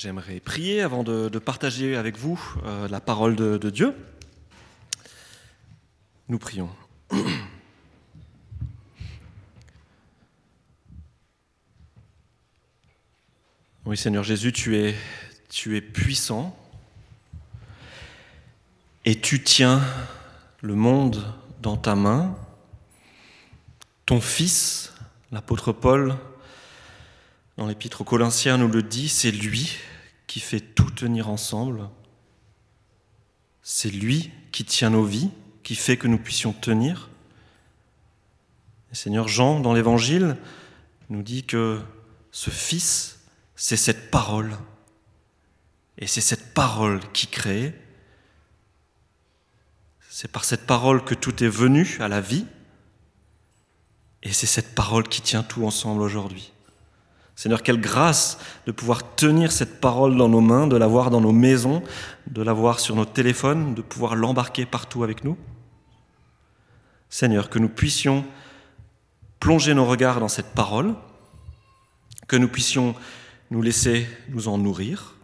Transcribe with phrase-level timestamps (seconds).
[0.00, 3.96] J'aimerais prier avant de, partager avec vous euh, la parole de, Dieu.
[6.28, 6.70] Nous prions.
[13.86, 14.94] Oui Seigneur Jésus, tu es,
[15.48, 16.56] tu es puissant
[19.04, 19.82] et tu tiens
[20.60, 21.24] le monde
[21.60, 22.36] dans ta main.
[24.06, 24.92] Ton Fils,
[25.32, 26.16] l'apôtre Paul,
[27.56, 29.78] dans l'épître aux Corinthiens nous le dit, c'est lui
[30.28, 31.88] qui fait tout tenir ensemble.
[33.62, 35.30] C'est lui qui tient nos vies,
[35.64, 37.10] qui fait que nous puissions tenir.
[38.92, 40.36] Seigneur Jean, dans l'Évangile,
[41.10, 41.80] nous dit que
[42.30, 43.20] ce Fils,
[43.56, 44.56] c'est cette parole.
[45.98, 47.74] Et c'est cette parole qui crée.
[50.08, 52.46] C'est par cette parole que tout est venu à la vie.
[54.22, 56.52] Et c'est cette parole qui tient tout ensemble aujourd'hui.
[57.38, 61.30] Seigneur, quelle grâce de pouvoir tenir cette parole dans nos mains, de l'avoir dans nos
[61.30, 61.84] maisons,
[62.26, 65.38] de l'avoir sur nos téléphones, de pouvoir l'embarquer partout avec nous.
[67.08, 68.24] Seigneur, que nous puissions
[69.38, 70.96] plonger nos regards dans cette parole,
[72.26, 72.96] que nous puissions
[73.52, 75.14] nous laisser nous en nourrir,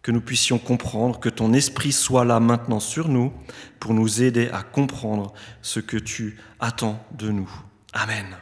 [0.00, 3.34] que nous puissions comprendre, que ton esprit soit là maintenant sur nous
[3.80, 7.50] pour nous aider à comprendre ce que tu attends de nous.
[7.92, 8.34] Amen.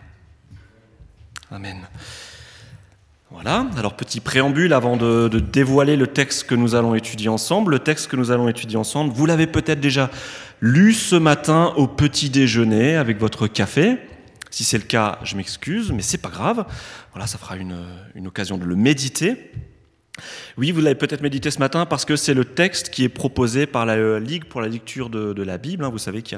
[1.50, 1.84] Amen.
[3.32, 7.70] Voilà, alors petit préambule avant de, dévoiler le texte que nous allons étudier ensemble.
[7.70, 10.10] Le texte que nous allons étudier ensemble, vous l'avez peut-être déjà
[10.60, 13.98] lu ce matin au petit déjeuner avec votre café.
[14.50, 16.66] Si c'est le cas, je m'excuse, mais c'est pas grave.
[17.12, 19.52] Voilà, ça fera une, occasion de le méditer.
[20.58, 23.66] Oui, vous l'avez peut-être médité ce matin parce que c'est le texte qui est proposé
[23.66, 25.84] par la Ligue pour la lecture de, la Bible.
[25.84, 26.36] Vous savez qu'il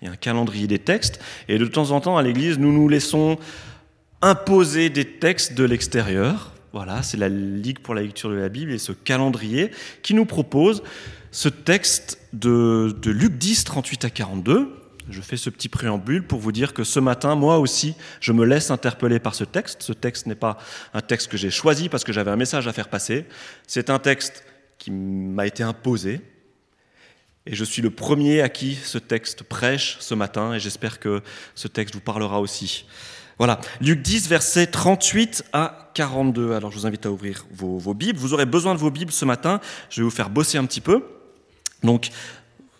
[0.00, 1.20] y, y, a un calendrier des textes.
[1.48, 3.36] Et de temps en temps, à l'Église, nous nous laissons
[4.22, 6.52] imposer des textes de l'extérieur.
[6.72, 9.70] Voilà, c'est la Ligue pour la lecture de la Bible et ce calendrier
[10.02, 10.82] qui nous propose
[11.32, 14.78] ce texte de, Luc 10, 38 à 42.
[15.10, 18.46] Je fais ce petit préambule pour vous dire que ce matin, moi aussi, je me
[18.46, 19.82] laisse interpeller par ce texte.
[19.82, 20.58] Ce texte n'est pas
[20.94, 23.26] un texte que j'ai choisi parce que j'avais un message à faire passer.
[23.66, 24.44] C'est un texte
[24.78, 26.20] qui m'a été imposé.
[27.44, 31.22] Et je suis le premier à qui ce texte prêche ce matin et j'espère que
[31.56, 32.86] ce texte vous parlera aussi.
[33.42, 36.52] Voilà, Luc 10, versets 38 à 42.
[36.52, 38.16] Alors je vous invite à ouvrir vos, Bibles.
[38.16, 39.60] Vous aurez besoin de vos Bibles ce matin.
[39.90, 41.02] Je vais vous faire bosser un petit peu.
[41.82, 42.10] Donc,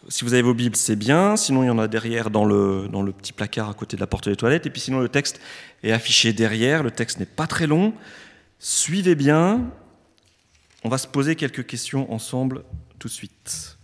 [0.09, 1.35] si vous avez vos Bibles, c'est bien.
[1.35, 4.01] Sinon, il y en a derrière dans le, dans le petit placard à côté de
[4.01, 4.65] la porte des toilettes.
[4.65, 5.41] Et puis sinon, le texte
[5.83, 6.85] est affiché derrière.
[6.85, 7.93] Le texte n'est pas très long.
[8.61, 9.63] Suivez bien.
[10.85, 12.63] On va se poser quelques questions ensemble
[13.01, 13.79] tout de suite.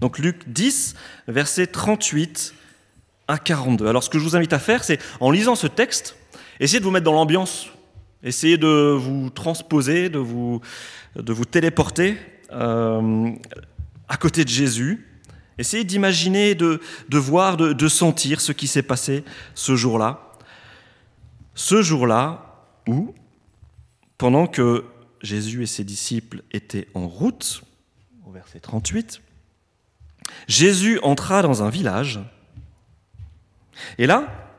[0.00, 0.94] Donc Luc 10,
[1.26, 2.54] verset 38
[3.38, 3.86] 42.
[3.86, 6.16] Alors ce que je vous invite à faire, c'est en lisant ce texte,
[6.60, 7.68] essayez de vous mettre dans l'ambiance,
[8.22, 10.60] essayez de vous transposer, de vous,
[11.16, 12.16] de vous téléporter
[12.52, 13.30] euh,
[14.08, 15.06] à côté de Jésus.
[15.58, 20.32] Essayez d'imaginer, de, de, voir, de, de sentir ce qui s'est passé ce jour-là.
[21.54, 23.14] Ce jour-là où,
[24.16, 24.84] pendant que
[25.22, 27.62] Jésus et ses disciples étaient en route,
[28.26, 29.20] au verset 38,
[30.46, 32.20] Jésus entra dans un village
[33.98, 34.49] et là,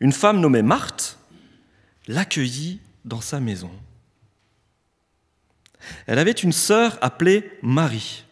[0.00, 1.18] une femme nommée Marthe
[2.06, 3.70] l'accueillit dans sa maison.
[6.06, 8.24] Elle avait une sœur appelée Marie.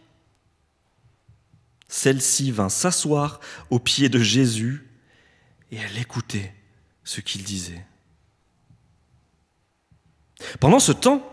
[1.87, 4.87] Celle-ci vint s'asseoir aux pieds de Jésus
[5.71, 6.53] et elle écoutait
[7.03, 7.85] ce qu'il disait.
[10.59, 11.29] Pendant ce temps,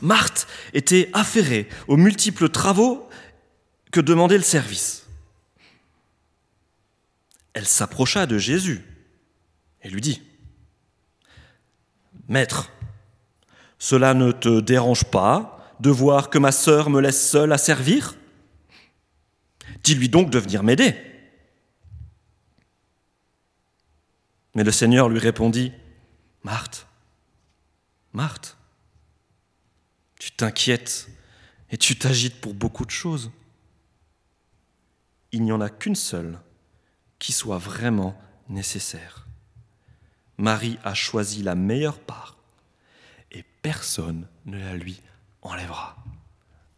[0.00, 3.08] Marthe était affairée aux multiples travaux
[3.90, 5.08] que demandait le service
[7.58, 8.84] elle s'approcha de Jésus
[9.82, 10.22] et lui dit,
[12.28, 12.70] Maître,
[13.78, 18.16] cela ne te dérange pas de voir que ma sœur me laisse seule à servir?
[19.84, 20.94] Dis-lui donc de venir m'aider.
[24.54, 25.72] Mais le Seigneur lui répondit,
[26.42, 26.86] Marthe,
[28.12, 28.56] Marthe,
[30.18, 31.08] tu t'inquiètes
[31.70, 33.30] et tu t'agites pour beaucoup de choses.
[35.30, 36.40] Il n'y en a qu'une seule
[37.18, 39.27] qui soit vraiment nécessaire.
[40.38, 42.36] Marie a choisi la meilleure part
[43.32, 45.00] et personne ne la lui
[45.42, 45.96] enlèvera.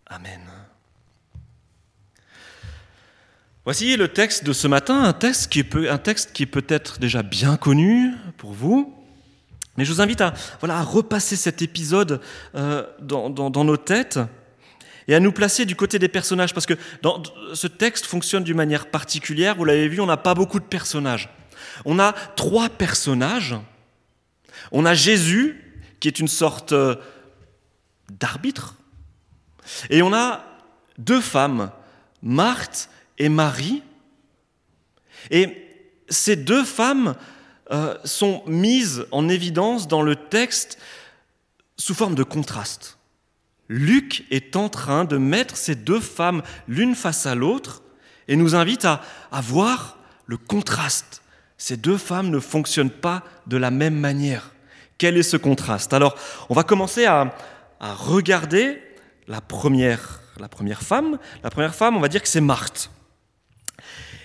[0.07, 0.41] Amen.
[3.65, 6.99] Voici le texte de ce matin, un texte qui peut, un texte qui peut être
[6.99, 8.97] déjà bien connu pour vous,
[9.77, 12.21] mais je vous invite à, voilà, à repasser cet épisode
[12.55, 14.19] euh, dans, dans nos têtes
[15.09, 17.23] et à nous placer du côté des personnages, parce que dans,
[17.53, 19.57] ce texte fonctionne d'une manière particulière.
[19.57, 21.29] Vous l'avez vu, on n'a pas beaucoup de personnages.
[21.85, 23.57] On a trois personnages.
[24.73, 26.97] On a Jésus, qui est une sorte euh,
[28.11, 28.77] d'arbitre.
[29.89, 30.45] Et on a
[30.99, 31.71] deux femmes,
[32.23, 33.83] Marthe et Marie.
[35.31, 35.67] Et
[36.09, 37.15] ces deux femmes
[37.71, 40.79] euh, sont mises en évidence dans le texte
[41.77, 42.99] sous forme de contraste.
[43.69, 47.83] Luc est en train de mettre ces deux femmes l'une face à l'autre
[48.27, 49.01] et nous invite à,
[49.41, 49.97] voir
[50.27, 51.23] le contraste.
[51.61, 54.53] Ces deux femmes ne fonctionnent pas de la même manière.
[54.97, 55.93] Quel est ce contraste?
[55.93, 56.17] Alors,
[56.49, 57.35] on va commencer à,
[57.81, 58.83] regarder
[59.29, 61.19] la première, la première femme.
[61.45, 62.91] La première femme, on va dire que c'est Marthe.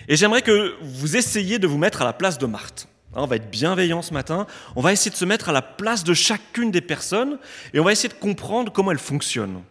[0.07, 2.87] Et j'aimerais que vous essayiez de vous mettre à la place de Marthe.
[3.13, 4.47] Hein, on va être bienveillant ce matin.
[4.77, 7.37] On va essayer de se mettre à la place de chacune des personnes
[7.73, 9.61] et on va essayer de comprendre comment elles fonctionnent.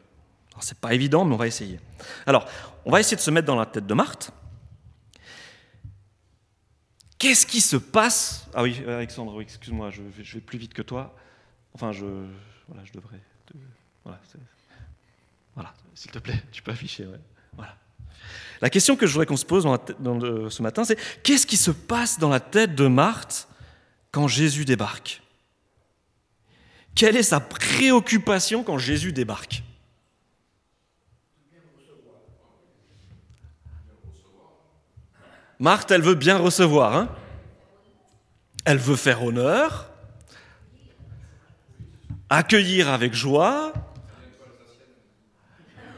[0.60, 1.80] Ce n'est pas évident, mais on va essayer.
[2.26, 2.44] Alors,
[2.84, 4.32] on va essayer de se mettre dans la tête de Marthe.
[7.18, 11.16] Qu'est-ce qui se passe Ah oui, Alexandre, excuse-moi, je, vais plus vite que toi.
[11.72, 12.04] Enfin, je,
[12.68, 13.20] voilà, je devrais.
[14.04, 14.20] Voilà,
[15.54, 17.06] voilà s'il te plaît, tu peux afficher.
[17.54, 17.76] Voilà.
[18.60, 21.70] La question que je voudrais qu'on se pose dans ce matin, c'est qu'est-ce qui se
[21.70, 23.48] passe dans la tête de Marthe
[24.10, 25.22] quand Jésus débarque?
[26.94, 29.62] Quelle est sa préoccupation quand Jésus débarque?
[35.64, 36.94] Marthe, elle veut bien recevoir.
[36.94, 37.08] Hein
[38.66, 39.90] elle veut faire honneur,
[42.28, 43.72] accueillir avec joie,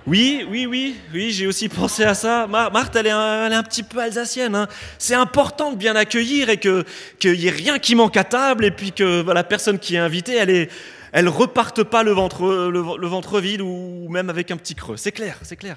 [0.06, 2.46] oui, oui, oui, oui, j'ai aussi pensé à ça.
[2.46, 4.54] Marthe, elle est un, petit peu alsacienne.
[4.54, 4.68] Hein.
[4.98, 6.84] C'est important de bien accueillir et qu'il
[7.24, 10.36] n'y ait rien qui manque à table et puis que la personne qui est invitée,
[10.36, 10.70] elle est,
[11.10, 14.96] elle reparte pas le ventre, le, ventre vide ou même avec un petit creux.
[14.96, 15.76] C'est clair, c'est clair.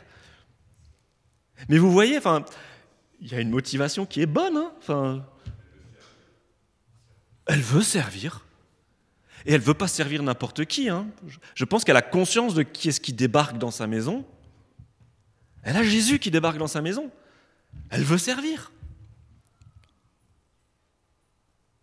[1.68, 2.46] Mais vous voyez, enfin,
[3.22, 4.58] il y a une motivation qui est bonne.
[4.58, 4.72] Hein.
[4.80, 5.26] enfin,
[7.46, 8.46] elle veut servir.
[9.46, 10.90] Et elle veut pas servir n'importe qui.
[10.90, 11.08] Hein.
[11.56, 14.26] Je pense qu'elle a conscience de qui est-ce qui débarque dans sa maison.
[15.64, 17.12] Elle a Jésus qui débarque dans sa maison.
[17.90, 18.72] Elle veut servir.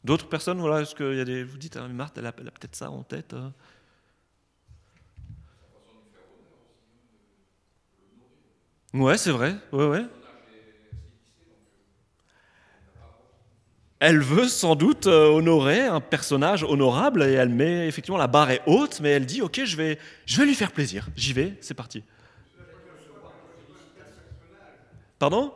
[0.05, 2.77] D'autres personnes, voilà, est-ce que y a des, vous dites, hein, Marthe, elle a, peut-être
[2.77, 3.35] ça en tête.
[8.95, 9.57] Ouais, c'est vrai.
[9.73, 10.07] Ouais, ouais.
[13.99, 18.51] Elle veut sans doute euh, honorer un personnage honorable et elle met effectivement la barre
[18.51, 21.09] est haute, mais elle dit ok, je vais, je vais lui faire plaisir.
[21.17, 22.05] J'y vais, c'est parti.
[25.19, 25.53] Pardon?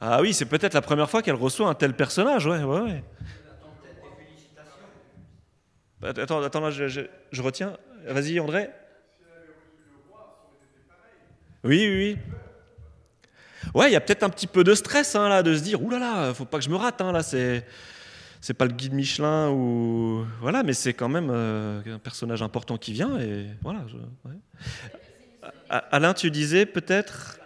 [0.00, 3.02] Ah oui, c'est peut-être la première fois qu'elle reçoit un tel personnage, ouais, ouais, ouais.
[6.02, 7.76] Attends, attends, là, je, je retiens.
[8.06, 8.70] Vas-y, André.
[11.64, 12.18] Oui, oui, oui.
[13.74, 15.82] Ouais, il y a peut-être un petit peu de stress hein, là, de se dire,
[15.82, 17.64] oulala, là là, faut pas que je me rate, hein, là, c'est
[18.40, 22.76] c'est pas le guide Michelin ou voilà, mais c'est quand même euh, un personnage important
[22.78, 23.80] qui vient et voilà.
[25.68, 27.40] Alain, tu disais peut-être?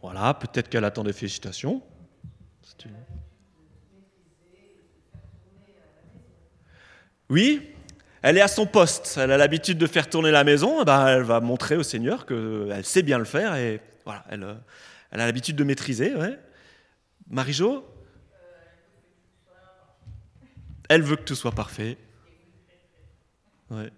[0.00, 1.82] Voilà, peut-être qu'elle attend des félicitations.
[7.28, 7.70] Oui,
[8.20, 9.18] elle est à son poste.
[9.18, 10.82] Elle a l'habitude de faire tourner la maison.
[10.82, 14.42] Eh ben, elle va montrer au Seigneur qu'elle sait bien le faire et voilà, elle,
[14.42, 14.54] euh,
[15.10, 16.12] elle a l'habitude de maîtriser.
[17.28, 17.86] Marie-Jo?
[20.88, 21.96] Elle veut que tout soit parfait.
[23.70, 23.90] Ouais.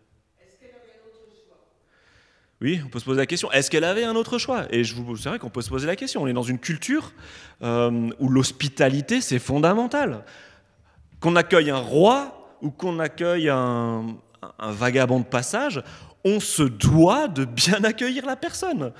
[2.61, 4.65] Oui, on peut se poser la question, est-ce qu'elle avait un autre choix?
[4.71, 6.23] Et c'est vrai qu'on peut se poser la question.
[6.23, 7.13] On est dans une culture
[7.63, 10.25] euh, où l'hospitalité, c'est fondamental.
[11.21, 14.17] Qu'on accueille un roi ou qu'on accueille un,
[14.61, 15.83] vagabond de passage,
[16.25, 18.93] on se doit de bien accueillir la personne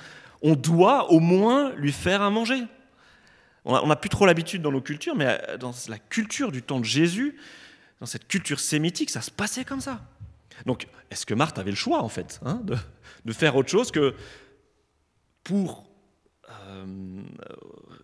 [0.45, 2.63] on doit au moins lui faire à manger.
[3.65, 6.79] On n'a plus trop l'habitude dans nos cultures, mais euh, dans la culture du temps
[6.79, 7.35] de Jésus,
[7.99, 10.01] dans cette culture sémitique, ça se passait comme ça.
[10.67, 14.13] Donc, est-ce que Marthe avait le choix, en fait, hein, de, faire autre chose que
[15.43, 15.89] pour
[16.67, 17.23] euh,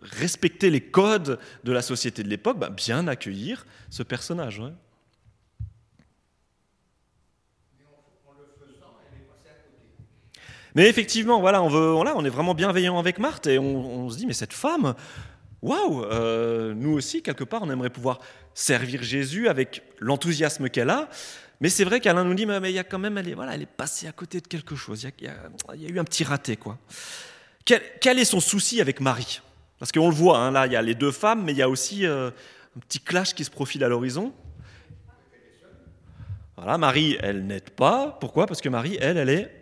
[0.01, 4.63] respecter les codes de la société de l'époque, bah, bien accueillir ce personnage
[10.75, 14.53] Mais effectivement, voilà, on, est vraiment bienveillant avec Marthe et on, se dit, mais cette
[14.53, 14.95] femme,
[15.61, 18.19] waouh, euh, nous aussi, quelque part, on aimerait pouvoir
[18.53, 21.09] servir Jésus avec l'enthousiasme qu'elle a.
[21.59, 23.53] Mais c'est vrai qu'Alain nous dit, mais il y a quand même, elle est, voilà,
[23.53, 25.05] elle est passée à côté de quelque chose.
[25.19, 26.77] Il y a, eu un petit raté, quoi.
[27.65, 29.41] Quel, est son souci avec Marie?
[29.77, 31.61] Parce qu'on le voit, hein, là, il y a les deux femmes, mais il y
[31.61, 32.31] a aussi euh,
[32.75, 34.33] un petit clash qui se profile à l'horizon.
[36.55, 38.17] Voilà, Marie, elle n'aide pas.
[38.19, 38.47] Pourquoi?
[38.47, 39.60] Parce que Marie, elle, elle est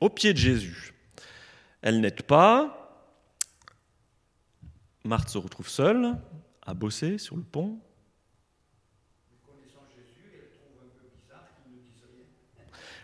[0.00, 0.94] au pied de Jésus.
[1.82, 2.76] Elle n'aide pas.
[5.04, 6.16] Marthe se retrouve seule
[6.62, 7.78] à bosser sur le pont.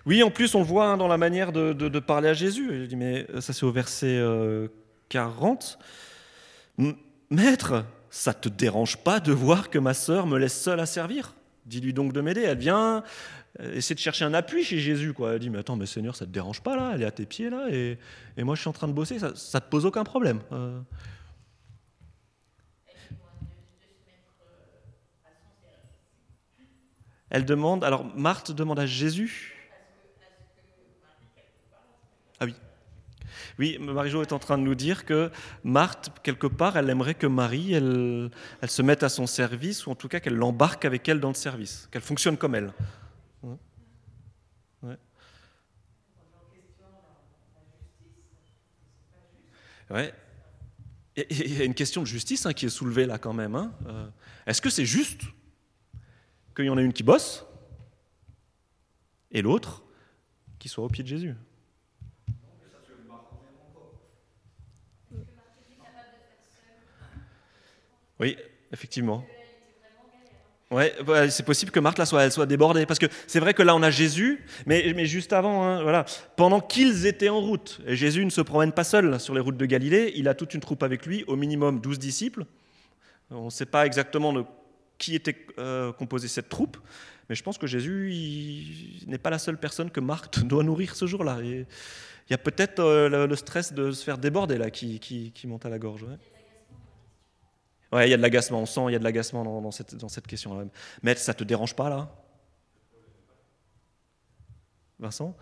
[0.05, 2.83] Oui, en plus, on le voit hein, dans la manière de, parler à Jésus.
[2.83, 4.23] Il dit, mais ça c'est au verset
[5.09, 5.79] 40.
[7.31, 11.35] Maître, ça te dérange pas de voir que ma sœur me laisse seule à servir?
[11.67, 12.43] Dis-lui donc de m'aider.
[12.43, 13.03] Elle vient
[13.61, 15.13] essayer de chercher un appui chez Jésus.
[15.13, 15.35] Quoi.
[15.35, 16.93] Elle dit, mais attends, mais Seigneur, ça te dérange pas là?
[16.95, 17.99] Elle est à tes pieds là, et,
[18.39, 20.41] moi je suis en train de bosser, ça, ça te pose aucun problème.
[27.31, 29.55] Elle demande, alors Marthe demande à Jésus.
[32.39, 32.55] Ah oui.
[33.59, 35.31] Oui, Marie-Jo est en train de nous dire que
[35.65, 38.31] Marthe, quelque part, elle aimerait que Marie, elle,
[38.67, 41.35] se mette à son service, ou en tout cas qu'elle l'embarque avec elle dans le
[41.35, 42.73] service, qu'elle fonctionne comme elle.
[49.91, 50.13] Ouais.
[51.17, 53.55] Il y a une question de justice hein, qui est soulevée là quand même.
[53.55, 53.73] Hein.
[53.87, 54.09] Euh,
[54.47, 55.23] est-ce que c'est juste
[56.55, 57.47] qu'il y en ait une qui bosse
[59.31, 59.85] et l'autre
[60.59, 61.35] qui soit au pied de Jésus?
[68.21, 68.37] Oui,
[68.73, 69.25] effectivement.
[70.73, 70.93] Ouais,
[71.31, 73.91] c'est possible que Marthe là soit, débordée parce que c'est vrai que là on a
[73.91, 76.05] Jésus, mais, juste avant, hein, voilà,
[76.37, 79.57] pendant qu'ils étaient en route, et Jésus ne se promène pas seul sur les routes
[79.57, 82.47] de Galilée, il a toute une troupe avec lui, au minimum 12 disciples.
[83.31, 84.45] On ne sait pas exactement de
[84.99, 86.79] qui était euh, composée cette troupe.
[87.29, 91.07] Mais je pense que Jésus n'est pas la seule personne que Marc doit nourrir ce
[91.07, 91.39] jour-là.
[91.43, 91.67] il
[92.31, 95.79] y a peut-être euh, le, stress de se faire déborder là qui, monte à la
[95.79, 96.07] gorge.
[98.05, 100.27] Il y a de l'agacement, on sent, il y a de l'agacement dans, cette, cette
[100.27, 100.65] question-là.
[101.03, 102.09] Mais ça te dérange pas là?
[104.99, 105.37] Vincent?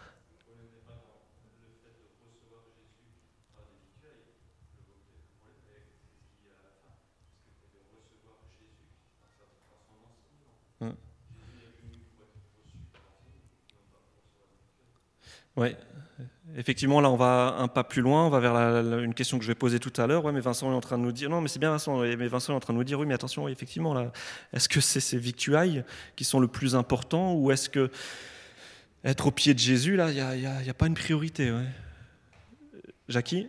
[15.57, 15.77] Oui,
[16.57, 18.55] effectivement, là, on va un pas plus loin, on va vers
[18.99, 20.25] une question que je vais poser tout à l'heure.
[20.25, 22.29] Ouais, mais Vincent est en train de nous dire, non, mais c'est bien Vincent, mais
[22.29, 24.13] Vincent est en train de nous dire, oui, mais attention, effectivement, là,
[24.53, 25.85] est-ce que c'est ces victuailles
[26.17, 27.91] qui sont le plus important ou est-ce que
[29.05, 31.67] être au pied de Jésus, là, il n'y a, a, pas une priorité ouais.
[33.09, 33.49] Jackie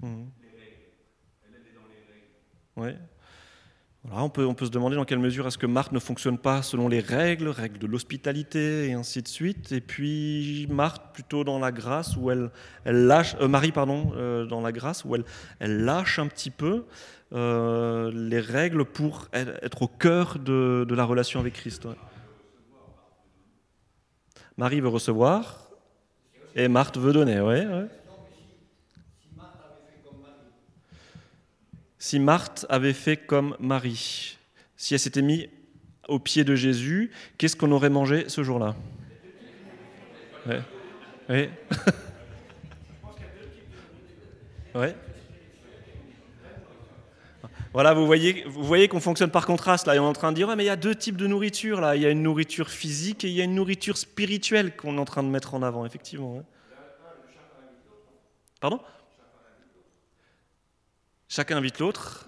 [0.00, 0.24] mmh.
[2.76, 2.96] Ouais.
[4.08, 6.62] On, peut, on peut se demander dans quelle mesure est-ce que Marthe ne fonctionne pas
[6.62, 9.72] selon les règles, règles de l'hospitalité et ainsi de suite.
[9.72, 12.50] Et puis Marthe plutôt dans la grâce où elle,
[12.86, 16.86] lâche, euh, Marie pardon, euh, dans la grâce où elle, lâche un petit peu
[17.34, 21.86] euh, les règles pour être au cœur de, de la relation avec Christ.
[24.56, 25.68] Marie veut recevoir
[26.56, 27.40] et Marthe veut donner.
[27.40, 27.86] Ouais, ouais.
[32.00, 34.38] Si Marthe avait fait comme Marie,
[34.76, 35.48] si elle s'était mise
[36.08, 38.74] au pied de Jésus, qu'est-ce qu'on aurait mangé ce jour-là?
[40.46, 40.62] Ouais.
[44.74, 44.96] ouais.
[47.74, 49.86] Voilà, vous voyez, vous voyez qu'on fonctionne par contraste.
[49.86, 51.26] Là, on est en train de dire, ouais, mais il y a deux types de
[51.26, 51.82] nourriture.
[51.82, 54.96] Là, il y a une nourriture physique et il y a une nourriture spirituelle qu'on
[54.96, 56.42] est en train de mettre en avant, effectivement.
[58.58, 58.80] Pardon?
[61.30, 62.26] Chacun invite l'autre.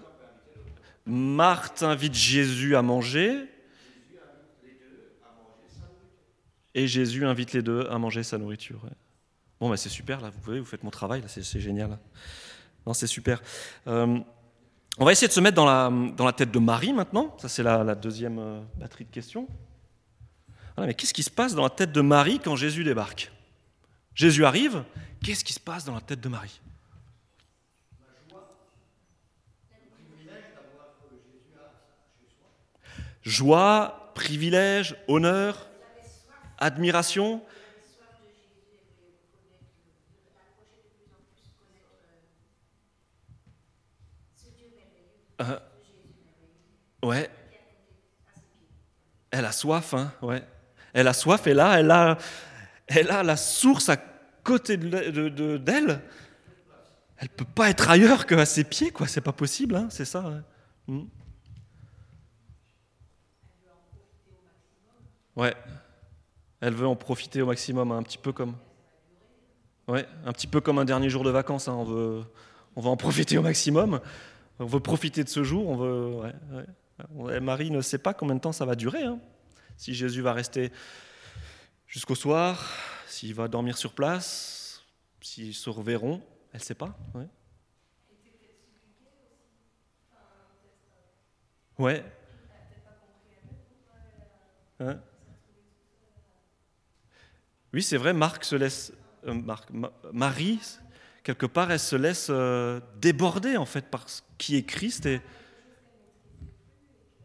[1.05, 3.49] Marthe invite Jésus à manger.
[6.73, 8.81] Et Jésus invite les deux à manger sa nourriture.
[9.59, 11.99] Bon, bah, c'est super, là, vous pouvez, vous faites mon travail, là, c'est, génial.
[12.87, 13.43] Non, c'est super.
[13.87, 14.19] Euh,
[14.97, 17.35] on va essayer de se mettre dans la, tête de Marie maintenant.
[17.39, 19.49] Ça, c'est la, deuxième euh, batterie de questions.
[20.77, 23.33] mais qu'est-ce qui se passe dans la tête de Marie quand Jésus débarque?
[24.15, 24.85] Jésus arrive,
[25.21, 26.61] qu'est-ce qui se passe dans la tête de Marie?
[33.23, 35.69] Joie, privilège, honneur,
[36.59, 37.41] admiration.
[45.41, 45.59] Euh,
[47.03, 47.29] ouais.
[49.31, 50.43] Elle a soif, hein, ouais.
[50.93, 52.17] Elle a soif et là, elle a,
[52.87, 53.97] elle a la source à
[54.43, 55.11] côté d'elle.
[55.11, 55.61] De, de,
[57.17, 59.07] elle peut pas être ailleurs qu'à ses pieds, quoi.
[59.07, 60.43] C'est pas possible, hein, c'est ça.
[60.87, 61.05] Hmm.
[65.35, 65.55] Ouais.
[66.61, 68.55] Elle veut en profiter au maximum, un petit peu comme.
[69.87, 71.67] Ouais, un petit peu comme un dernier jour de vacances.
[71.67, 71.73] Hein.
[71.73, 72.23] On, veut,
[72.75, 73.99] on va en profiter au maximum.
[74.59, 75.67] On veut profiter de ce jour.
[75.67, 77.41] On veut.
[77.41, 79.03] Marie ne sait pas combien de temps ça va durer.
[79.03, 79.19] Hein.
[79.75, 80.71] Si Jésus va rester
[81.87, 82.69] jusqu'au soir,
[83.07, 84.83] s'il va dormir sur place,
[85.19, 86.21] s'ils se reverront,
[86.53, 86.97] elle ne sait pas.
[87.13, 87.27] Ouais.
[91.79, 92.05] Ouais.
[94.79, 94.99] Hein?
[97.73, 98.93] Oui, c'est vrai, Marc se laisse.
[99.25, 99.41] Euh,
[100.11, 100.59] Marie,
[101.23, 105.21] quelque part, elle se laisse euh, déborder en fait par ce qui est Christ et.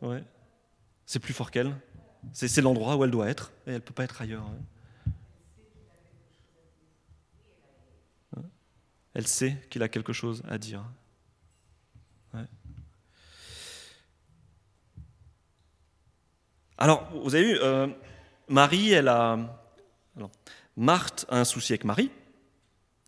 [0.01, 0.23] Ouais.
[1.07, 1.75] C'est plus fort qu'elle.
[2.33, 4.45] C'est l'endroit où elle doit être et elle ne peut pas être ailleurs.
[4.45, 4.57] Hein.
[9.15, 10.85] Elle sait qu'il a quelque chose à dire.
[16.81, 17.89] Alors, vous avez vu, euh,
[18.49, 19.68] Marie, elle a.
[20.77, 22.11] Marthe a un souci avec Marie.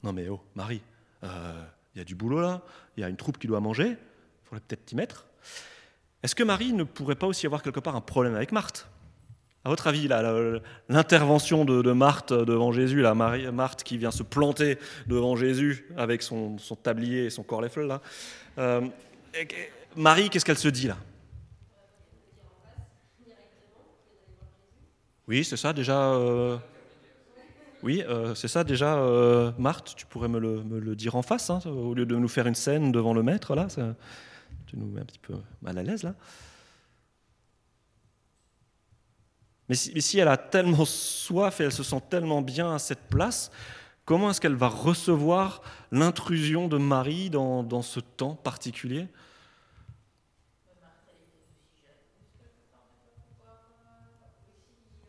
[0.02, 0.82] Non mais oh, Marie,
[1.22, 1.62] il euh,
[1.96, 2.62] y a du boulot là,
[2.96, 5.26] il y a une troupe qui doit manger, il faudrait peut-être t'y mettre.
[6.22, 8.88] Est-ce que Marie ne pourrait pas aussi avoir quelque part un problème avec Marthe?
[9.62, 10.08] À votre avis,
[10.88, 16.22] l'intervention de, Marthe devant Jésus, là, Marie, Marthe qui vient se planter devant Jésus avec
[16.22, 18.00] son, tablier et son corps là,
[18.58, 18.80] euh,
[19.96, 20.96] Marie, qu'est-ce qu'elle se dit là?
[25.28, 26.14] Oui, c'est ça déjà.
[26.14, 26.56] Euh,
[27.82, 31.60] oui, euh, c'est ça déjà, euh, Marthe, tu pourrais me le, dire en face, hein,
[31.66, 33.94] au lieu de nous faire une scène devant le maître, là, ça,
[34.66, 36.14] tu nous mets un petit peu mal à l'aise, là.
[39.68, 43.52] Mais si, elle a tellement soif et elle se sent tellement bien à cette place,
[44.04, 49.06] comment est-ce qu'elle va recevoir l'intrusion de Marie dans, dans ce temps particulier?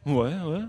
[0.06, 0.62] Ouais, ouais.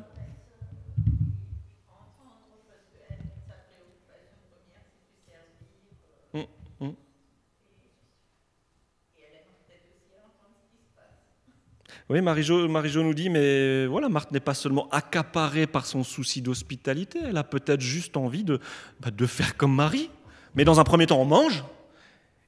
[12.13, 16.43] Oui, Marie-Jo Marie nous dit, mais voilà, Marthe n'est pas seulement accaparée par son souci
[16.43, 18.61] d'hospitalité, elle a peut-être juste envie de,
[19.01, 20.11] bah, de faire comme Marie.
[20.55, 21.65] Mais dans un premier temps, on mange,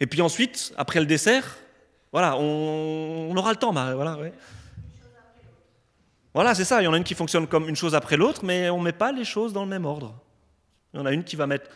[0.00, 1.56] et puis ensuite, après le dessert,
[2.12, 3.72] voilà, on, on aura le temps.
[3.72, 4.18] Bah, voilà.
[6.34, 6.82] Voilà, c'est ça.
[6.82, 8.84] Il y en a une qui fonctionne comme une chose après l'autre, mais on ne
[8.84, 10.14] met pas les choses dans le même ordre.
[10.92, 11.70] Il y en a une qui va mettre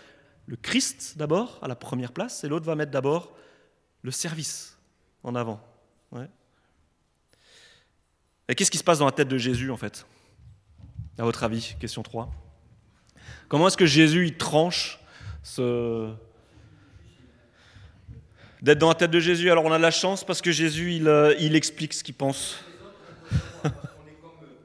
[0.45, 3.33] le Christ d'abord à la première place, et l'autre va mettre d'abord
[4.03, 4.79] le service
[5.23, 5.59] en avant.
[8.49, 10.07] Et qu'est-ce qui se passe dans la tête de Jésus, en fait
[11.19, 12.31] À votre avis, question 3.
[13.49, 14.99] Comment est-ce que Jésus, il tranche
[18.63, 19.51] d'être dans la tête de Jésus?
[19.51, 22.59] Alors on a la chance parce que Jésus, il, euh, explique ce qu'il pense.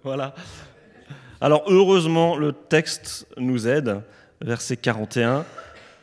[0.04, 0.36] Voilà.
[1.40, 4.02] Alors heureusement, le texte nous aide.
[4.42, 5.46] Verset 41.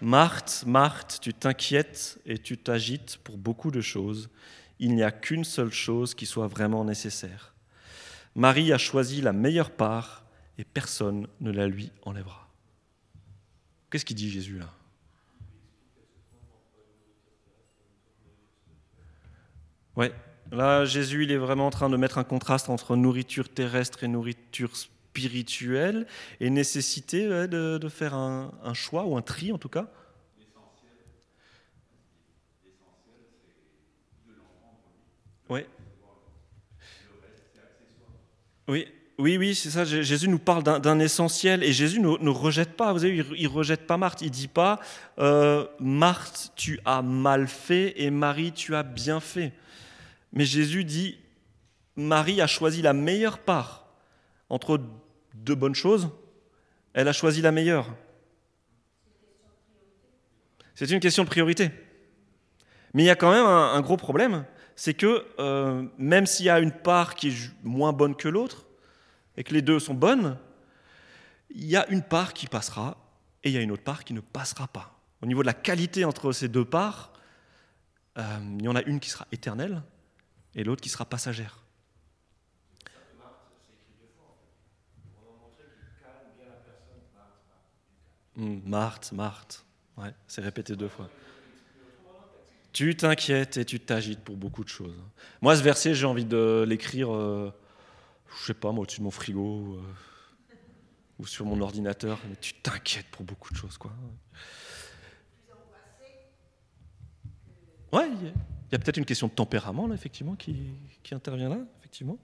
[0.01, 4.31] Marthe, Marthe, tu t'inquiètes et tu t'agites pour beaucoup de choses.
[4.79, 7.53] Il n'y a qu'une seule chose qui soit vraiment nécessaire.
[8.35, 10.25] Marie a choisi la meilleure part
[10.59, 12.49] et personne ne la lui enlèvera.
[13.91, 14.73] Qu'est-ce qu'il dit Jésus là?
[19.97, 20.15] Ouais,
[20.53, 24.09] Là, Jésus, il est vraiment en train de mettre un contraste entre nourriture terrestre et
[24.09, 26.07] nourriture spirituelle
[26.41, 29.89] et nécessité de, faire un, choix ou un tri en tout cas.
[35.49, 35.61] Oui.
[38.71, 38.87] Oui,
[39.19, 39.85] oui, oui, c'est ça.
[39.85, 42.93] Jésus nous parle d'un essentiel et Jésus ne, rejette pas.
[42.93, 44.23] Vous savez, il, ne rejette pas Marthe.
[44.23, 44.79] Il dit pas
[45.19, 49.53] euh, Marthe, tu as mal fait et Marie, tu as bien fait.
[50.33, 51.19] Mais Jésus dit,
[51.97, 53.89] Marie a choisi la meilleure part
[54.49, 54.81] entre
[55.35, 56.11] deux bonnes choses.
[56.95, 57.89] Elle a choisi la meilleure.
[60.77, 61.73] C'est une question de priorité.
[62.95, 64.45] Mais il y a quand même un, gros problème,
[64.81, 68.65] c'est que euh, même s'il y a une part qui est moins bonne que l'autre,
[69.37, 70.39] et que les deux sont bonnes,
[71.51, 72.97] il y a une part qui passera
[73.45, 74.99] et il y a une autre part qui ne passera pas.
[75.21, 77.13] Au niveau de la qualité entre ces deux parts,
[78.17, 79.83] euh, il y en a une qui sera éternelle
[80.55, 81.59] et l'autre qui sera passagère.
[88.35, 89.63] Marthe, Marthe.
[89.99, 91.11] Ouais, c'est répété deux fois.
[92.73, 94.95] Tu t'inquiètes et tu t'agites pour beaucoup de choses.
[95.43, 97.53] Moi, ce verset, j'ai envie de l'écrire, euh,
[98.39, 99.83] je sais pas, moi, au-dessus de mon frigo euh,
[101.19, 102.19] ou sur mon ordinateur.
[102.29, 103.93] Mais tu t'inquiètes pour beaucoup de choses, quoi.
[107.93, 110.57] Ouais, il y a peut-être une question de tempérament, là, effectivement, qui,
[111.11, 112.19] intervient là, effectivement.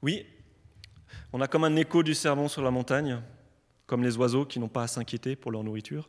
[0.00, 0.24] Oui,
[1.34, 3.20] on a comme un écho du sermon sur la montagne,
[3.86, 6.08] comme les oiseaux qui n'ont pas à s'inquiéter pour leur nourriture.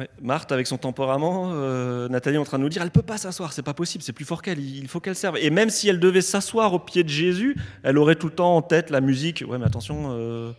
[0.00, 0.08] Ouais.
[0.22, 3.18] Marthe, avec son tempérament, euh, Nathalie est en train de nous dire, elle peut pas
[3.18, 5.36] s'asseoir, c'est pas possible, c'est plus fort qu'elle, il faut qu'elle serve.
[5.36, 8.56] Et même si elle devait s'asseoir au pied de Jésus, elle aurait tout le temps
[8.56, 9.44] en tête la musique.
[9.46, 10.06] Ouais, mais attention.
[10.12, 10.52] Euh...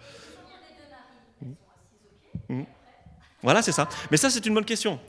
[2.49, 2.65] Hmm.
[3.41, 3.89] Voilà, c'est ça.
[4.11, 4.99] Mais ça, c'est une bonne question.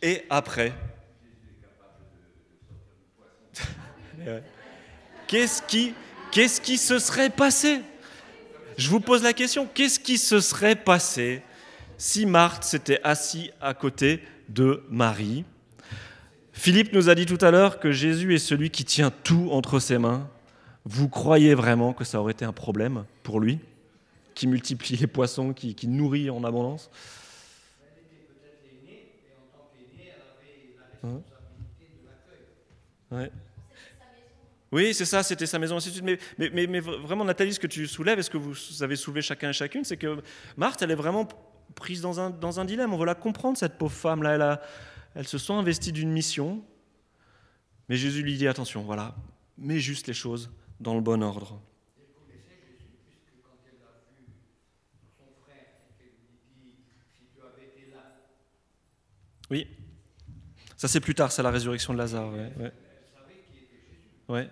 [0.00, 0.72] Et après
[5.26, 5.92] Qu'est-ce qui,
[6.30, 7.82] qu'est-ce qui se serait passé?
[8.78, 11.42] Je vous pose la question, qu'est-ce qui se serait passé?
[11.98, 15.44] Si Marthe s'était assis à côté de Marie
[16.56, 19.78] Philippe nous a dit tout à l'heure que Jésus est celui qui tient tout entre
[19.78, 20.28] ses mains.
[20.86, 23.60] Vous croyez vraiment que ça aurait été un problème pour lui,
[24.34, 26.90] qui multiplie les poissons, qui, nourrit en abondance?
[31.04, 31.20] Hein?
[33.10, 33.30] Ouais.
[34.72, 36.18] Oui, c'est ça, c'était sa maison, ainsi de suite.
[36.38, 39.20] Mais, mais, mais, vraiment, Nathalie, ce que tu soulèves, et ce que vous avez soulevé
[39.20, 40.22] chacun et chacune, c'est que
[40.56, 41.28] Marthe, elle est vraiment
[41.76, 42.92] prise dans un, dans un dilemme.
[42.92, 44.34] On veut la comprendre, cette pauvre femme-là.
[44.34, 44.60] Elle, a,
[45.14, 46.64] elle se sent investie d'une mission.
[47.88, 49.14] Mais Jésus lui dit attention, voilà,
[49.56, 51.60] mets juste les choses dans le bon ordre.
[59.48, 59.68] Oui,
[60.76, 62.32] ça c'est plus tard, c'est la résurrection de Lazare.
[62.32, 62.72] Ouais, ouais.
[64.28, 64.50] Ouais.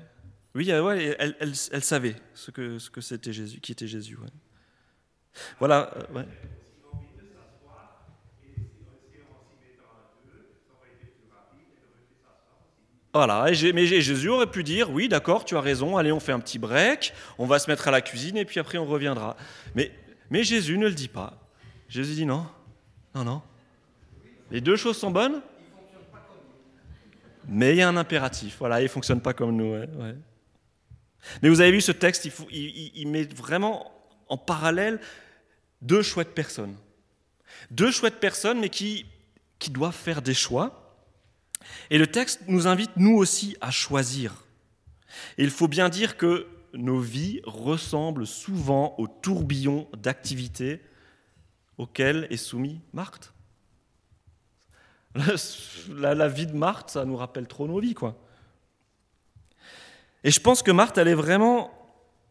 [0.55, 4.17] Oui, ouais, elle, elle, elle, savait ce que ce que c'était Jésus, qui était Jésus.
[4.17, 5.69] Ouais.
[13.15, 13.45] Voilà.
[13.45, 16.41] Voilà, mais Jésus aurait pu dire, oui, d'accord, tu as raison, allez, on fait un
[16.41, 19.37] petit break, on va se mettre à la cuisine et puis après on reviendra.
[19.77, 19.93] Mais,
[20.43, 21.39] Jésus ne le dit pas.
[21.89, 22.45] Jésus dit non,
[23.15, 23.43] non, non.
[24.51, 25.41] Les deux choses sont bonnes,
[27.47, 28.57] mais il y a un impératif.
[28.59, 29.77] Voilà, il ne fonctionne pas comme nous.
[31.41, 33.93] Mais vous avez vu ce texte, il, il, met vraiment
[34.29, 34.99] en parallèle
[35.83, 36.77] deux chouettes personnes.
[37.71, 39.07] Deux chouettes personnes, mais qui,
[39.61, 40.84] qui doivent faire des choix.
[41.91, 44.45] Et le texte nous invite, nous aussi, à choisir.
[45.39, 50.81] Il faut bien dire que nos vies ressemblent souvent au tourbillon d'activités
[51.79, 53.33] auquel est soumis Marthe.
[55.97, 57.95] La, vie de Marthe, ça nous rappelle trop nos vies.
[60.25, 61.71] Et je pense que Marthe, elle est vraiment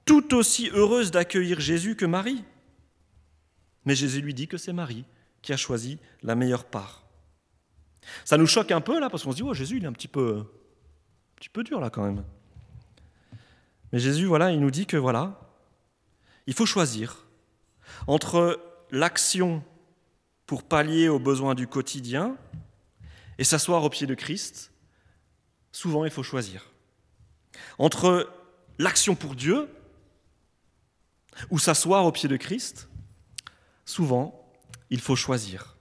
[0.06, 2.44] tout aussi heureuse d'accueillir Jésus que Marie.
[3.86, 5.06] Mais Jésus lui dit que c'est Marie
[5.42, 7.03] qui a choisi la meilleure part.
[8.26, 9.94] Ça nous choque un peu là, parce qu'on se dit, oh Jésus, il est un
[9.94, 12.24] petit peu, un petit peu dur là quand même.
[13.92, 15.40] Mais Jésus, voilà, il nous dit que voilà,
[16.48, 17.26] il faut choisir
[18.08, 18.60] entre
[18.92, 19.64] l'action
[20.46, 22.38] pour pallier aux besoins du quotidien
[23.38, 24.72] et s'asseoir au pied de Christ,
[25.72, 26.72] souvent il faut choisir.
[27.78, 28.30] Entre
[28.78, 29.70] l'action pour Dieu
[31.50, 32.90] ou s'asseoir au pied de Christ,
[33.86, 34.48] souvent
[34.90, 35.73] il faut choisir.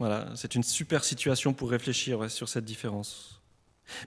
[0.00, 3.42] Voilà, c'est une super situation pour réfléchir sur cette différence.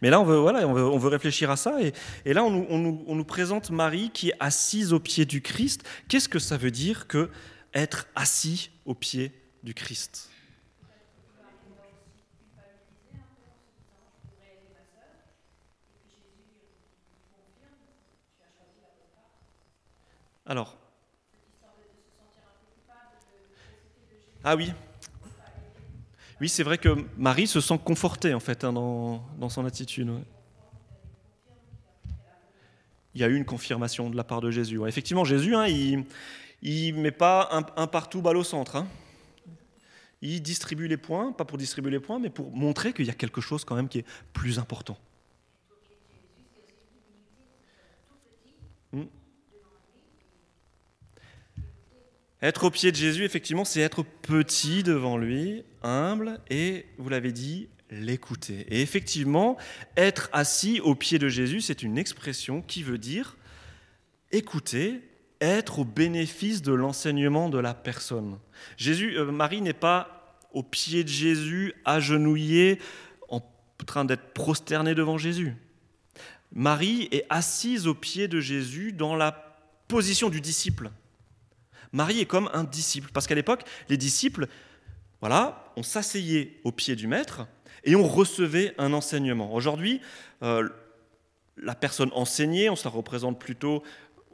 [0.02, 1.78] Mais là, on veut, on veut, réfléchir à ça.
[2.26, 5.84] Et, là, on nous, présente Marie qui est assise au pied du Christ.
[6.08, 7.30] Qu'est-ce que ça veut dire que
[7.76, 10.32] être assis au pied du Christ?
[20.48, 20.76] Alors.
[24.44, 24.74] Ah oui.
[26.44, 30.12] Oui, c'est vrai que Marie se sent confortée en fait hein, dans, dans, son attitude.
[33.16, 34.78] Il y a eu une confirmation de la part de Jésus.
[34.86, 36.04] Effectivement, Jésus, hein, il,
[36.96, 38.76] ne met pas un, partout balle au centre.
[38.76, 38.90] Hein.
[40.22, 43.14] Il distribue les points, pas pour distribuer les points, mais pour montrer qu'il y a
[43.14, 44.98] quelque chose quand même qui est plus important.
[48.92, 49.04] Hmm.
[52.42, 57.32] Être au pied de Jésus, effectivement, c'est être petit devant lui, humble, et, vous l'avez
[57.32, 58.66] dit, l'écouter.
[58.70, 59.58] Et effectivement,
[59.98, 63.38] être assis au pied de Jésus, c'est une expression qui veut dire
[64.32, 65.02] écouter
[65.42, 68.40] être au bénéfice de l'enseignement de la personne.
[68.78, 72.80] Jésus, euh, Marie n'est pas au pied de Jésus, agenouillée,
[73.30, 73.42] en
[73.86, 75.54] train d'être prosternée devant Jésus.
[76.54, 80.92] Marie est assise au pied de Jésus dans la position du disciple.
[81.92, 84.48] Marie est comme un disciple, parce qu'à l'époque, les disciples,
[85.24, 87.48] voilà, on s'asseyait au pied du maître
[87.86, 89.54] et on recevait un enseignement.
[89.54, 90.02] Aujourd'hui,
[90.42, 90.68] euh,
[91.56, 93.84] la personne enseignée, on se la représente plutôt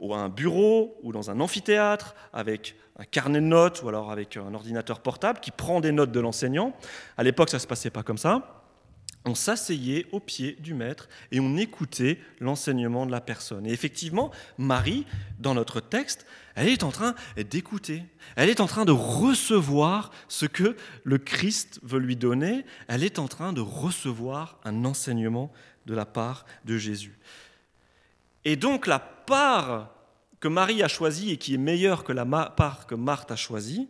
[0.00, 4.10] ou à un bureau ou dans un amphithéâtre avec un carnet de notes ou alors
[4.10, 6.74] avec un ordinateur portable qui prend des notes de l'enseignant.
[7.16, 8.59] À l'époque, ça ne se passait pas comme ça.
[9.24, 13.66] On s'asseyait au pied du maître et on écoutait l'enseignement de la personne.
[13.66, 15.06] Et effectivement, Marie,
[15.38, 18.02] dans notre texte, elle est en train d'écouter,
[18.36, 23.18] elle est en train de recevoir ce que le Christ veut lui donner, elle est
[23.18, 25.52] en train de recevoir un enseignement
[25.86, 27.18] de la part de Jésus.
[28.44, 29.94] Et donc la part
[30.40, 33.88] que Marie a choisie et qui est meilleure que la part que Marthe a choisie,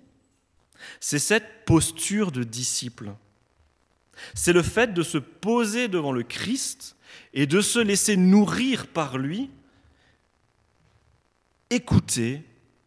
[0.99, 3.13] c'est cette posture de disciple
[4.35, 6.97] c'est le fait de se poser devant le Christ
[7.33, 9.51] et de se laisser nourrir par lui,
[11.71, 12.45] écouter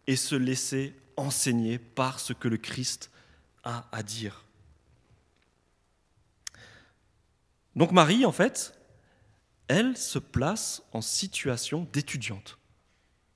[0.08, 3.12] et se laisser enseigner par ce que le Christ
[3.63, 4.46] a à dire.
[7.76, 8.78] Donc Marie, en fait,
[9.67, 12.60] elle se place en situation d'étudiante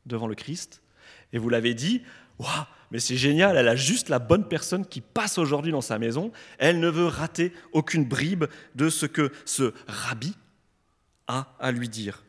[0.05, 0.81] devant le Christ.
[1.33, 2.03] Et vous l'avez dit,
[2.37, 5.99] waouh, mais c'est génial, elle a juste la bonne personne qui passe aujourd'hui dans sa
[5.99, 6.31] maison.
[6.57, 8.45] Elle ne veut rater aucune bribe
[8.75, 10.35] de ce que ce rabbi
[11.27, 12.23] a à lui dire.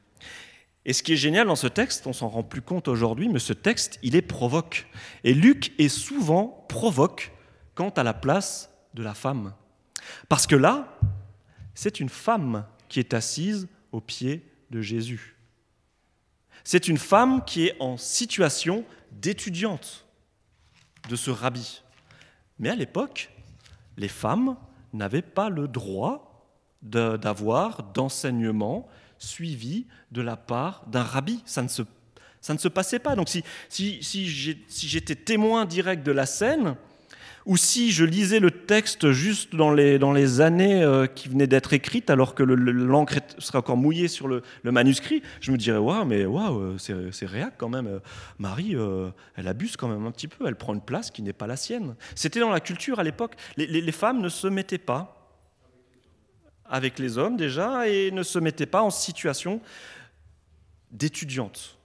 [0.84, 3.38] Et ce qui est génial dans ce texte, on s'en rend plus compte aujourd'hui, mais
[3.38, 4.86] ce texte, il est provoque.
[5.22, 7.32] Et Luc est souvent provoque
[7.74, 9.54] quant à la place de la femme.
[10.28, 10.98] Parce que là,
[11.74, 15.36] c'est une femme qui est assise au pied de Jésus.
[16.64, 20.07] C'est une femme qui est en situation d'étudiante
[21.08, 21.82] de ce rabbi.
[22.58, 23.30] Mais à l'époque,
[23.96, 24.56] les femmes
[24.92, 26.24] n'avaient pas le droit
[26.82, 28.86] d'avoir d'enseignement
[29.18, 31.42] suivi de la part d'un rabbi.
[31.44, 31.82] Ça ne, se,
[32.40, 33.16] ça ne se passait pas.
[33.16, 36.76] Donc si, si, si j'étais témoin direct de la scène,
[37.48, 41.72] ou si je lisais le texte juste dans les, les années euh, qui venaient d'être
[41.72, 46.26] écrites, alors que l'encre serait encore mouillée sur le, manuscrit, je me dirais, waouh, mais
[46.26, 48.00] waouh, c'est réac quand même.
[48.38, 51.32] Marie, euh, elle abuse quand même un petit peu, elle prend une place qui n'est
[51.32, 51.96] pas la sienne.
[52.14, 53.34] C'était dans la culture à l'époque.
[53.56, 55.32] Les, les femmes ne se mettaient pas
[56.66, 59.62] avec les hommes déjà et ne se mettaient pas en situation
[60.90, 61.78] d'étudiante.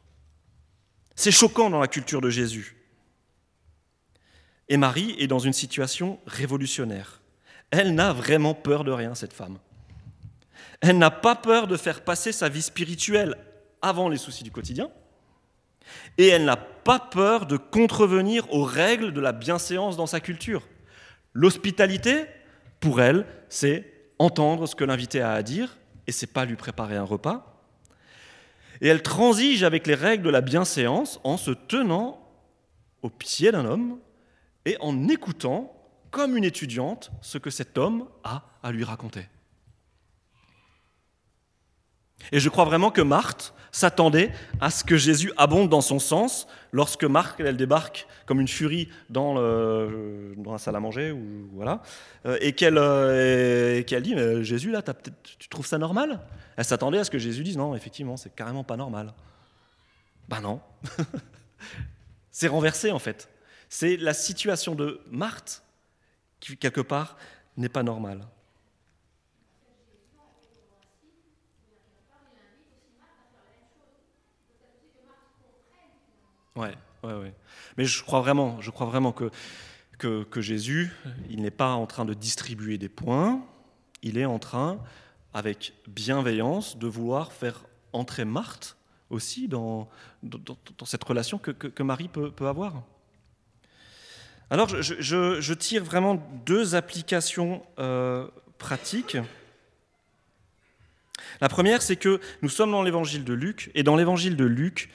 [1.15, 2.82] C'est choquant dans la culture de Jésus.
[4.69, 7.21] Et Marie est dans une situation révolutionnaire.
[7.71, 9.57] Elle n'a vraiment peur de rien, cette femme.
[10.81, 13.35] Elle n'a pas peur de faire passer sa vie spirituelle
[13.81, 14.89] avant les soucis du quotidien.
[16.17, 20.63] Et elle n'a pas peur de contrevenir aux règles de la bienséance dans sa culture.
[21.33, 22.25] L'hospitalité,
[22.79, 26.95] pour elle, c'est entendre ce que l'invité a à dire, et c'est pas lui préparer
[26.95, 27.61] un repas.
[28.81, 32.19] Et elle transige avec les règles de la bienséance en se tenant
[33.01, 33.99] au pied d'un homme
[34.65, 35.75] et en écoutant,
[36.11, 39.27] comme une étudiante, ce que cet homme a à lui raconter.
[42.31, 46.47] Et je crois vraiment que Marthe s'attendait à ce que Jésus abonde dans son sens
[46.71, 51.81] lorsque Marthe, elle débarque comme une furie dans, dans la salle à manger, ou, voilà,
[52.25, 54.81] euh, et qu'elle euh, dit mais Jésus, là,
[55.39, 56.21] tu trouves ça normal?
[56.55, 59.13] Elle s'attendait à ce que Jésus dise Non, effectivement, c'est carrément pas normal.
[60.29, 60.61] Ben non.
[62.31, 63.27] c'est renversé en fait.
[63.75, 65.63] C'est la situation de Marthe
[66.39, 67.17] qui, quelque part,
[67.57, 68.23] n'est pas normale.
[76.55, 77.33] Ouais, ouais, ouais.
[77.75, 79.31] Mais je crois vraiment, je crois vraiment que,
[79.97, 80.91] que, Jésus,
[81.31, 83.43] il n'est pas en train de distribuer des points,
[84.03, 84.77] il est en train,
[85.33, 88.77] avec bienveillance, de vouloir faire entrer Marthe
[89.09, 89.89] aussi dans,
[90.21, 92.83] dans, cette relation que, que, que Marie peut, peut avoir.
[94.53, 98.27] Alors, je, tire vraiment deux applications euh,
[98.59, 99.17] pratiques.
[101.41, 104.91] La première, c'est que nous sommes dans l'évangile de Luc, et dans l'évangile de Luc,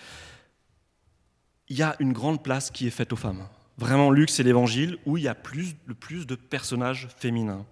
[1.68, 3.48] il y a une grande place qui est faite aux femmes.
[3.78, 7.66] Vraiment, Luc, c'est l'évangile où il y a plus, le plus de personnages féminins.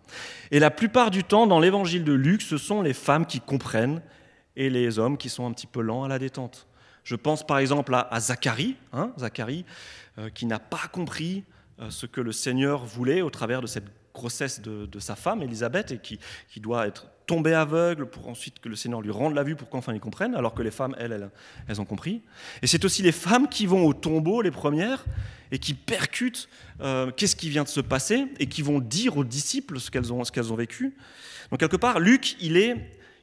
[0.51, 4.03] Et la plupart du temps, dans l'évangile de Luc, ce sont les femmes qui comprennent
[4.57, 6.67] et les hommes qui sont un petit peu lents à la détente.
[7.05, 9.65] Je pense par exemple à, Zacharie, hein, Zacharie
[10.19, 11.45] euh, qui n'a pas compris
[11.91, 13.87] ce que le Seigneur voulait au travers de cette
[14.17, 16.19] grossesse de, sa femme, Élisabeth, et qui,
[16.61, 19.93] doit être tombée aveugle pour ensuite que le Seigneur lui rende la vue pour qu'enfin
[19.93, 21.31] il comprenne, alors que les femmes, elles,
[21.69, 22.23] elles, ont compris.
[22.63, 25.05] Et c'est aussi les femmes qui vont au tombeau, les premières,
[25.53, 26.49] et qui percutent
[26.81, 30.13] euh, qu'est-ce qui vient de se passer, et qui vont dire aux disciples ce qu'elles
[30.13, 30.97] ont, ont vécu.
[31.51, 32.75] Donc quelque part, Luc, il est,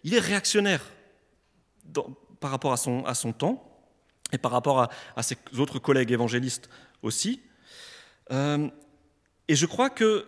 [0.03, 0.85] il est réactionnaire
[2.39, 3.69] par rapport à son, à son temps,
[4.31, 6.69] et par rapport à ses autres collègues évangélistes
[7.03, 7.41] aussi.
[8.31, 8.69] Euh,
[9.47, 10.25] et je crois que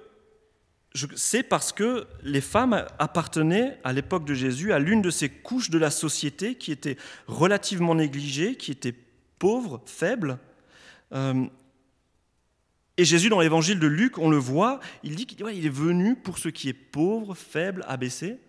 [1.16, 5.70] c'est parce que les femmes appartenaient à l'époque de Jésus à l'une de ces couches
[5.70, 8.96] de la société qui était relativement négligée, qui était
[9.38, 10.40] pauvre, faible.
[11.14, 11.46] Euh,
[12.98, 16.38] et Jésus, dans l'évangile de Luc, on le voit, il dit qu'il est venu pour
[16.38, 18.40] ce qui est pauvre, faible, abaissé.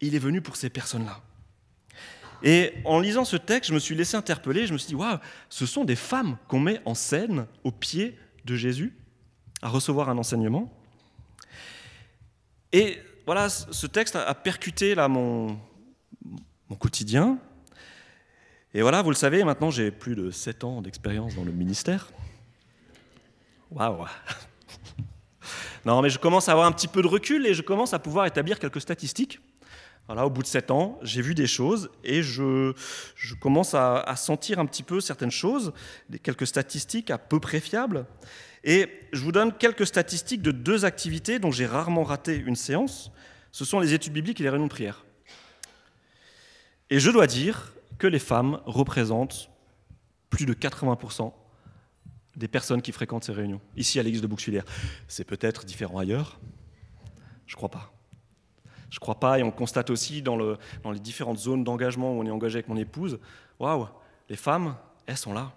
[0.00, 1.20] Il est venu pour ces personnes-là.
[2.42, 5.18] Et en lisant ce texte, je me suis laissé interpeller, je me suis dit, waouh,
[5.48, 8.96] ce sont des femmes qu'on met en scène au pied de Jésus
[9.62, 10.72] à recevoir un enseignement.
[12.72, 15.58] Et voilà, ce texte a percuté là mon,
[16.68, 17.38] mon quotidien.
[18.74, 22.10] Et voilà, vous le savez, maintenant j'ai plus de 7 ans d'expérience dans le ministère.
[23.70, 24.06] Waouh
[25.84, 27.98] Non, mais je commence à avoir un petit peu de recul et je commence à
[27.98, 29.40] pouvoir établir quelques statistiques.
[30.08, 32.72] Voilà, au bout de 7 ans, j'ai vu des choses et je,
[33.40, 35.72] commence à, à, sentir un petit peu certaines choses,
[36.22, 38.06] quelques statistiques à peu près fiables.
[38.64, 43.12] Et je vous donne quelques statistiques de deux activités dont j'ai rarement raté une séance.
[43.52, 45.04] Ce sont les études bibliques et les réunions de prière.
[46.90, 49.50] Et je dois dire que les femmes représentent
[50.30, 51.32] plus de 80%
[52.36, 54.62] des personnes qui fréquentent ces réunions, ici à l'église de Bouxwiller.
[55.06, 56.40] C'est peut-être différent ailleurs?
[57.46, 57.92] Je crois pas.
[58.90, 62.20] Je crois pas, et on constate aussi dans, le, dans les différentes zones d'engagement où
[62.20, 63.18] on est engagé avec mon épouse,
[63.58, 63.86] waouh,
[64.28, 65.52] les femmes, elles sont là.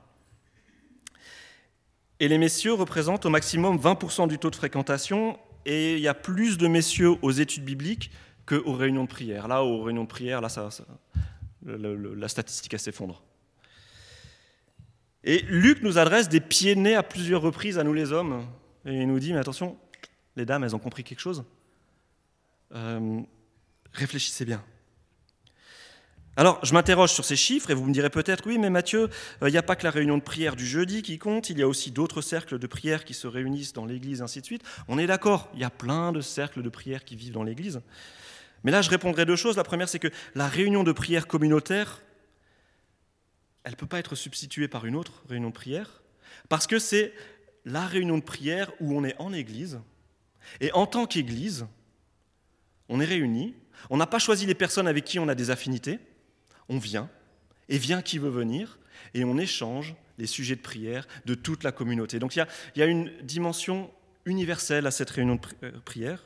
[2.20, 6.14] Et les messieurs représentent au maximum 20% du taux de fréquentation, et il y a
[6.14, 8.12] plus de messieurs aux études bibliques
[8.46, 9.48] qu'aux réunions de prière.
[9.48, 10.50] Là, aux réunions de prière, là,
[11.66, 13.24] la statistique s'effondre.
[15.24, 18.46] Et Luc nous adresse des pieds nés à plusieurs reprises à nous les hommes,
[18.86, 19.78] et il nous dit, mais attention,
[20.36, 21.44] les dames, elles ont compris quelque chose.
[22.74, 23.22] Euh,
[23.94, 24.64] réfléchissez bien.
[26.38, 29.10] Alors, je m'interroge sur ces chiffres et vous me direz peut-être, oui, mais Mathieu,
[29.42, 31.62] il n'y a pas que la réunion de prière du jeudi qui compte, il y
[31.62, 34.64] a aussi d'autres cercles de prière qui se réunissent dans l'Église, ainsi de suite.
[34.88, 37.82] On est d'accord, il y a plein de cercles de prière qui vivent dans l'Église.
[38.64, 39.58] Mais là, je répondrai deux choses.
[39.58, 42.02] La première, c'est que la réunion de prière communautaire,
[43.66, 46.02] elle ne peut pas être substituée par une autre réunion de prière,
[46.48, 47.14] parce que c'est
[47.66, 49.82] la réunion de prière où on est en Église,
[50.62, 51.68] et en tant qu'Église,
[52.92, 53.56] on est réunis,
[53.90, 55.98] on n'a pas choisi les personnes avec qui on a des affinités,
[56.70, 57.10] on vient,
[57.70, 58.78] et vient qui veut venir,
[59.14, 62.20] et on échange les sujets de prière de toute la communauté.
[62.20, 63.90] Donc il y a, une dimension
[64.26, 66.24] universelle à cette réunion de prière.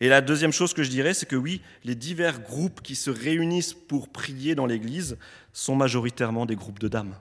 [0.00, 3.08] Et la deuxième chose que je dirais, c'est que oui, les divers groupes qui se
[3.08, 5.16] réunissent pour prier dans l'Église
[5.52, 7.14] sont majoritairement des groupes de dames.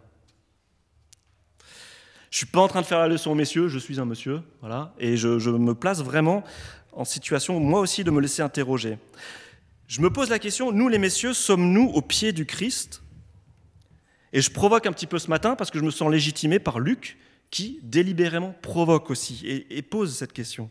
[2.32, 4.06] Je ne suis pas en train de faire la leçon aux messieurs, je suis un
[4.06, 6.44] monsieur, voilà, et je me place vraiment
[6.94, 8.98] en situation, moi aussi, de me laisser interroger.
[9.88, 13.02] Je me pose la question, nous les messieurs, sommes-nous au pied du Christ?
[14.34, 16.80] Et je provoque un petit peu ce matin parce que je me sens légitimé par
[16.80, 17.18] Luc,
[17.50, 20.70] qui délibérément provoque aussi et, pose cette question.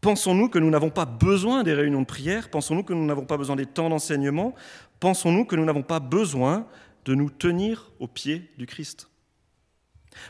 [0.00, 2.48] Pensons-nous que nous n'avons pas besoin des réunions de prière?
[2.48, 4.54] Pensons-nous que nous n'avons pas besoin des temps d'enseignement?
[4.98, 6.66] Pensons-nous que nous n'avons pas besoin
[7.04, 9.10] de nous tenir au pied du Christ?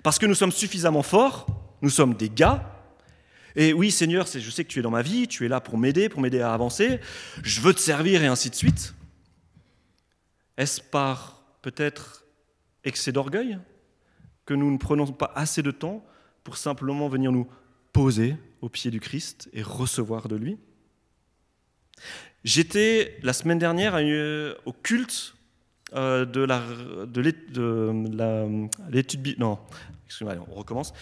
[0.03, 1.47] Parce que nous sommes suffisamment forts,
[1.83, 2.80] nous sommes des gars,
[3.57, 5.79] et oui Seigneur, je sais que tu es dans ma vie, tu es là pour
[5.79, 7.01] m'aider, pour m'aider à avancer,
[7.43, 8.95] je veux te servir et ainsi de suite.
[10.57, 12.25] Est-ce par peut-être
[12.85, 13.59] excès d'orgueil
[14.47, 16.05] que nous ne prenons pas assez de temps
[16.45, 17.49] pour simplement venir nous
[17.93, 20.59] poser au pied du Christ et recevoir de lui?
[22.45, 23.95] J'étais la semaine dernière
[24.65, 25.35] au culte
[25.93, 27.21] euh, de
[28.91, 29.59] l'étude non
[30.07, 30.95] excusez-moi on recommence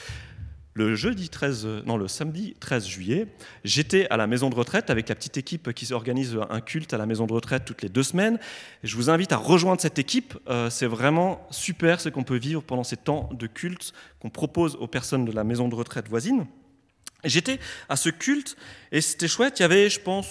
[0.79, 3.27] le jeudi 13 non le samedi 13 juillet
[3.65, 6.99] j'étais à la maison de retraite avec la petite équipe qui organise un culte à
[6.99, 8.39] la maison de retraite toutes les deux semaines.
[8.85, 10.39] Je vous invite à rejoindre cette équipe.
[10.49, 14.77] Euh, c'est vraiment super ce qu'on peut vivre pendant ces temps de culte qu'on propose
[14.77, 16.47] aux personnes de la maison de retraite voisine.
[17.25, 18.57] J'étais à ce culte
[18.93, 19.59] et c'était chouette.
[19.59, 20.29] Il y avait, je pense,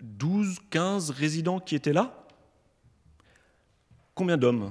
[0.00, 2.26] 12, 15 résidents qui étaient là.
[4.14, 4.70] Combien d'hommes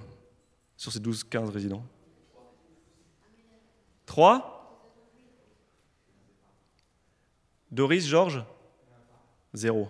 [0.77, 1.83] sur ces 12, 15 résidents?
[4.05, 4.58] Trois?
[7.71, 8.43] Doris, Georges?
[9.53, 9.89] Zéro.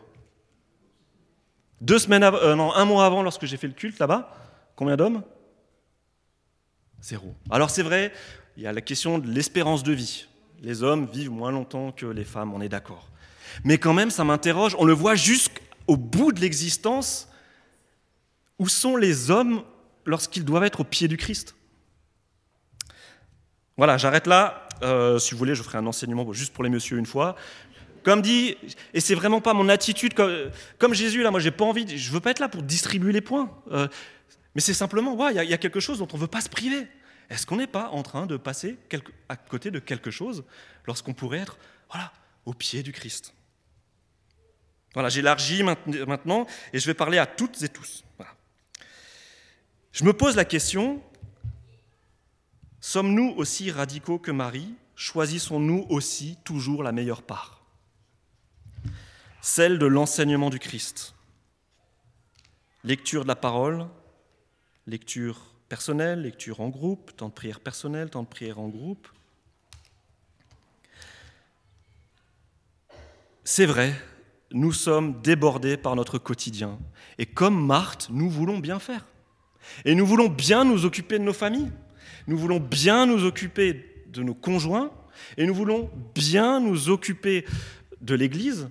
[1.82, 4.36] Deux semaines avant, euh, un mois avant, lorsque j'ai fait le culte là-bas,
[4.75, 5.23] combien d'hommes?
[7.01, 7.34] Zéro.
[7.49, 8.11] Alors c'est vrai,
[8.57, 10.27] il y a la question de l'espérance de vie
[10.61, 13.07] les hommes vivent moins longtemps que les femmes, on est d'accord.
[13.63, 17.27] Mais quand même, ça m'interroge, on le voit jusqu'au bout de l'existence,
[18.57, 19.63] où sont les hommes
[20.05, 21.55] lorsqu'ils doivent être au pied du Christ?
[23.77, 24.67] Voilà, j'arrête là.
[24.82, 27.36] Euh, si vous voulez, je ferai un enseignement juste pour les messieurs une fois.
[28.03, 28.55] Comme dit,
[28.93, 32.19] et c'est vraiment pas mon attitude, comme, Jésus, là, moi j'ai pas envie, je veux
[32.19, 33.51] pas être là pour distribuer les points.
[33.71, 33.87] Euh,
[34.55, 36.87] mais c'est simplement, il y, y, a quelque chose dont on veut pas se priver.
[37.29, 38.77] Est-ce qu'on n'est pas en train de passer
[39.27, 40.43] à côté de quelque chose
[40.87, 41.57] lorsqu'on pourrait être
[41.91, 42.11] voilà,
[42.45, 43.33] au pied du Christ?
[44.93, 48.03] Voilà, j'élargis maintenant et je vais parler à toutes et tous.
[49.91, 51.01] Je me pose la question,
[52.79, 54.73] sommes-nous aussi radicaux que Marie?
[54.95, 57.59] Choisissons-nous aussi toujours la meilleure part?
[59.41, 61.15] Celle de l'enseignement du Christ.
[62.83, 63.87] Lecture de la parole,
[64.87, 69.07] lecture personnelle, lecture en groupe, temps de prière personnel, temps de prière en groupe.
[73.43, 73.93] C'est vrai,
[74.51, 76.79] nous sommes débordés par notre quotidien.
[77.17, 79.05] Et comme Marthe, nous voulons bien faire.
[79.85, 81.71] Et nous voulons bien nous occuper de nos familles.
[82.27, 84.91] Nous voulons bien nous occuper de nos conjoints.
[85.37, 87.45] Et nous voulons bien nous occuper
[88.01, 88.69] de l'Église.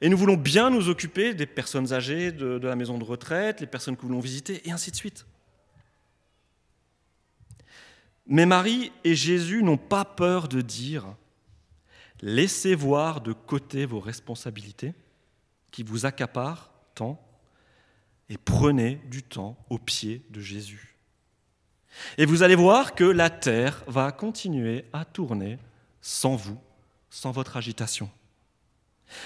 [0.00, 3.66] Et nous voulons bien nous occuper des personnes âgées de, la maison de retraite, les
[3.66, 5.26] personnes que nous voulons visiter, et ainsi de suite.
[8.26, 11.06] Mais Marie et Jésus n'ont pas peur de dire,
[12.20, 14.92] laissez voir de côté vos responsabilités
[15.70, 17.22] qui vous accaparent tant
[18.28, 20.96] et prenez du temps au pied de Jésus.
[22.18, 25.58] Et vous allez voir que la terre va continuer à tourner
[26.00, 26.58] sans vous,
[27.08, 28.10] sans votre agitation.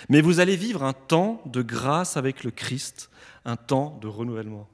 [0.09, 3.11] Mais vous allez vivre un temps de grâce avec le Christ,
[3.45, 4.69] un temps de renouvellement.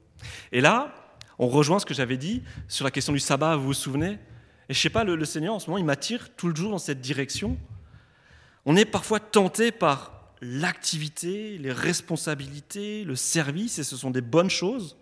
[0.51, 0.93] Et là,
[1.39, 4.19] on rejoint ce que j'avais dit sur la question du sabbat, vous vous souvenez?
[4.69, 6.71] Et je sais pas, le, le Seigneur en ce moment, il m'attire tout le jour
[6.71, 7.57] dans cette direction.
[8.65, 14.49] On est parfois tenté par l'activité, les responsabilités, le service, et ce sont des bonnes
[14.49, 14.97] choses.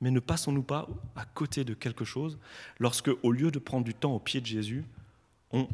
[0.00, 2.38] Mais ne passons-nous pas à côté de quelque chose
[2.78, 4.84] lorsque, au lieu de prendre du temps au pied de Jésus,
[5.52, 5.68] on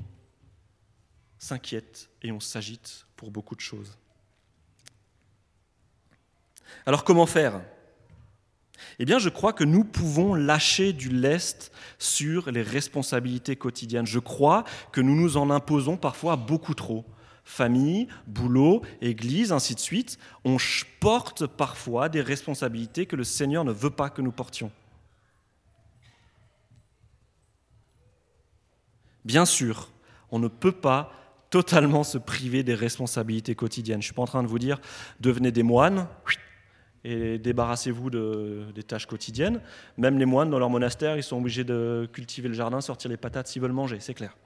[1.39, 3.97] s'inquiète et on s'agite pour beaucoup de choses
[6.85, 7.61] Alors comment faire?
[8.99, 14.07] Eh bien, je crois que nous pouvons lâcher du lest sur les responsabilités quotidiennes.
[14.07, 17.05] Je crois que nous nous en imposons parfois beaucoup trop.
[17.45, 20.19] Famille, boulot, église, ainsi de suite.
[20.45, 20.57] On
[21.01, 24.73] porte parfois des responsabilités que le Seigneur ne veut pas que nous portions.
[29.25, 29.91] Bien sûr,
[30.31, 31.13] on ne peut pas
[31.57, 34.03] totalement se priver des responsabilités quotidiennes.
[34.03, 34.79] Je ne suis pas en train de vous dire
[35.21, 36.07] devenez des moines,
[37.03, 39.63] et débarrassez-vous de, des tâches quotidiennes.
[39.97, 43.17] Même les moines, dans leur monastère, ils sont obligés de cultiver le jardin, sortir les
[43.17, 44.37] patates s'ils veulent manger, c'est clair.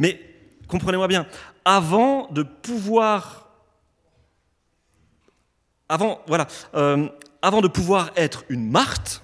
[0.00, 0.20] Mais
[0.66, 1.24] comprenez-moi bien,
[1.64, 3.48] avant de pouvoir,
[5.88, 7.08] avant, voilà, euh,
[7.42, 9.22] avant de pouvoir être une Marthe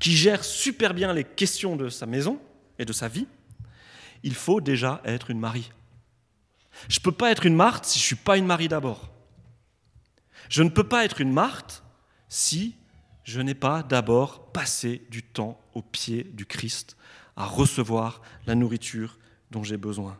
[0.00, 2.38] qui gère super bien les questions de sa maison
[2.78, 3.26] et de sa vie,
[4.22, 5.70] il faut déjà être une Marie.
[6.88, 9.10] Je ne peux pas être une Marthe si je ne suis pas une Marie d'abord.
[10.48, 11.82] Je ne peux pas être une Marthe
[12.28, 12.74] si
[13.24, 16.96] je n'ai pas d'abord passé du temps au pied du Christ
[17.36, 19.18] à recevoir la nourriture
[19.50, 20.18] dont j'ai besoin.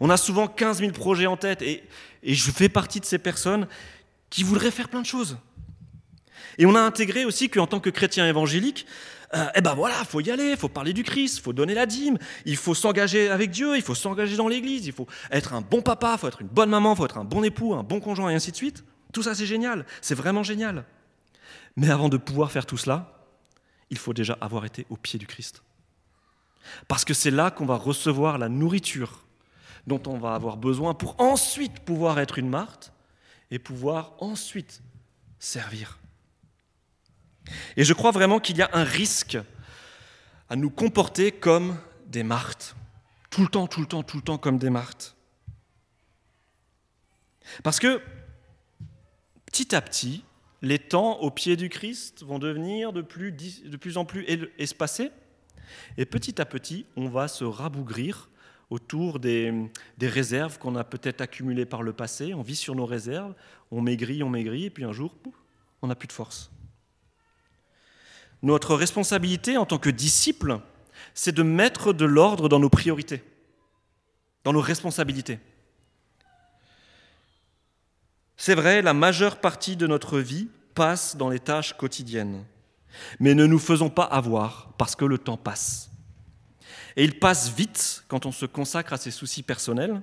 [0.00, 1.84] On a souvent 15 000 projets en tête et,
[2.22, 3.68] et, je fais partie de ces personnes
[4.28, 5.38] qui voudraient faire plein de choses.
[6.58, 8.86] Et on a intégré aussi qu'en tant que chrétien évangélique,
[9.34, 11.84] euh, eh ben voilà, il faut y aller, faut parler du Christ, faut donner la
[11.84, 12.16] dîme,
[12.46, 15.82] il faut s'engager avec Dieu, il faut s'engager dans l'Église, il faut être un bon
[15.82, 18.34] papa, faut être une bonne maman, faut être un bon époux, un bon conjoint, et
[18.34, 18.84] ainsi de suite.
[19.12, 20.84] Tout ça, c'est génial, c'est vraiment génial.
[21.76, 23.26] Mais avant de pouvoir faire tout cela,
[23.90, 25.62] il faut déjà avoir été au pied du Christ.
[26.86, 29.24] Parce que c'est là qu'on va recevoir la nourriture
[29.86, 32.92] dont on va avoir besoin pour ensuite pouvoir être une Marthe
[33.50, 34.82] et pouvoir ensuite
[35.38, 35.98] servir.
[37.76, 39.38] Et je crois vraiment qu'il y a un risque
[40.48, 41.76] à nous comporter comme
[42.06, 42.74] des martes.
[43.30, 45.14] Tout le temps, tout le temps, tout le temps comme des martes.
[47.62, 48.00] Parce que
[49.46, 50.24] petit à petit,
[50.60, 54.26] les temps au pied du Christ vont devenir de plus, en plus
[54.58, 55.10] espacés.
[55.96, 58.28] Et petit à petit, on va se rabougrir
[58.70, 59.70] autour des
[60.00, 62.34] réserves qu'on a peut-être accumulées par le passé.
[62.34, 63.34] On vit sur nos réserves,
[63.70, 65.14] on maigrit, on maigrit, et puis un jour,
[65.82, 66.50] on n'a plus de force.
[68.42, 70.60] Notre responsabilité en tant que disciples,
[71.14, 73.22] c'est de mettre de l'ordre dans nos priorités,
[74.44, 75.38] dans nos responsabilités.
[78.36, 82.44] C'est vrai, la majeure partie de notre vie passe dans les tâches quotidiennes.
[83.18, 85.90] Mais ne nous faisons pas avoir parce que le temps passe.
[86.96, 90.02] Et il passe vite quand on se consacre à ses soucis personnels.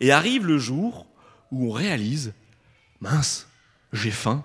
[0.00, 1.06] Et arrive le jour
[1.50, 2.34] où on réalise,
[3.00, 3.48] mince,
[3.92, 4.44] j'ai faim.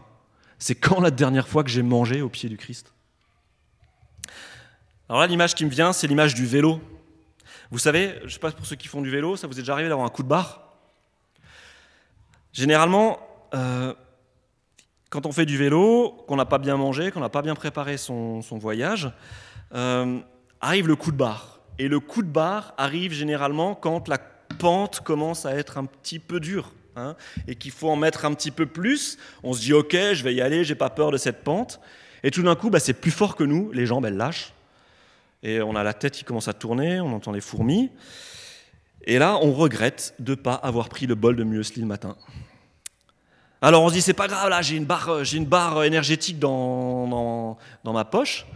[0.57, 2.94] C'est quand la dernière fois que j'ai mangé au pied du Christ?
[5.07, 6.81] Alors là, l'image qui me vient, c'est l'image du vélo.
[7.69, 9.61] Vous savez, je ne sais pas pour ceux qui font du vélo, ça vous est
[9.61, 10.73] déjà arrivé d'avoir un coup de barre?
[12.53, 13.19] Généralement,
[13.53, 13.93] euh,
[15.11, 17.97] quand on fait du vélo, qu'on n'a pas bien mangé, qu'on n'a pas bien préparé
[17.97, 19.11] son, voyage,
[19.75, 20.19] euh,
[20.59, 21.59] arrive le coup de barre.
[21.77, 26.17] Et le coup de barre arrive généralement quand la pente commence à être un petit
[26.17, 26.73] peu dure.
[26.95, 27.15] Hein,
[27.47, 29.17] et qu'il faut en mettre un petit peu plus.
[29.43, 31.79] On se dit, ok, je vais y aller, j'ai pas peur de cette pente.
[32.23, 34.54] Et tout d'un coup, bah, c'est plus fort que nous, les jambes, elles lâchent
[35.45, 37.91] et on a la tête qui commence à tourner, on entend les fourmis.
[39.03, 42.17] Et là, on regrette de ne pas avoir pris le bol de muesli le matin.
[43.61, 46.39] Alors on se dit, c'est pas grave, là, j'ai une barre, j'ai une barre énergétique
[46.39, 48.47] dans, dans, ma poche,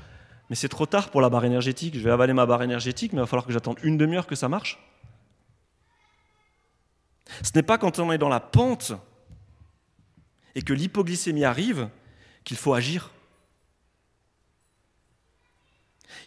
[0.50, 1.94] mais c'est trop tard pour la barre énergétique.
[1.96, 4.36] Je vais avaler ma barre énergétique, mais il va falloir que j'attende une demi-heure que
[4.36, 4.80] ça marche.
[7.44, 8.94] Ce n'est pas quand on est dans la pente
[10.56, 11.88] et que l'hypoglycémie arrive
[12.44, 13.12] qu'il faut agir.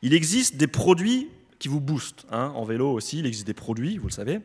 [0.02, 1.28] Il existe des produits
[1.58, 2.26] qui vous boostent.
[2.30, 2.52] Hein.
[2.56, 4.40] En vélo aussi, il existe des produits, vous le savez.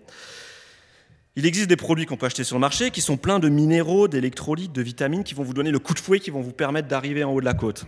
[1.36, 4.08] Il existe des produits qu'on peut acheter sur le marché qui sont pleins de minéraux,
[4.08, 6.88] d'électrolytes, de vitamines qui vont vous donner le coup de fouet, qui vont vous permettre
[6.88, 7.86] d'arriver en haut de la côte.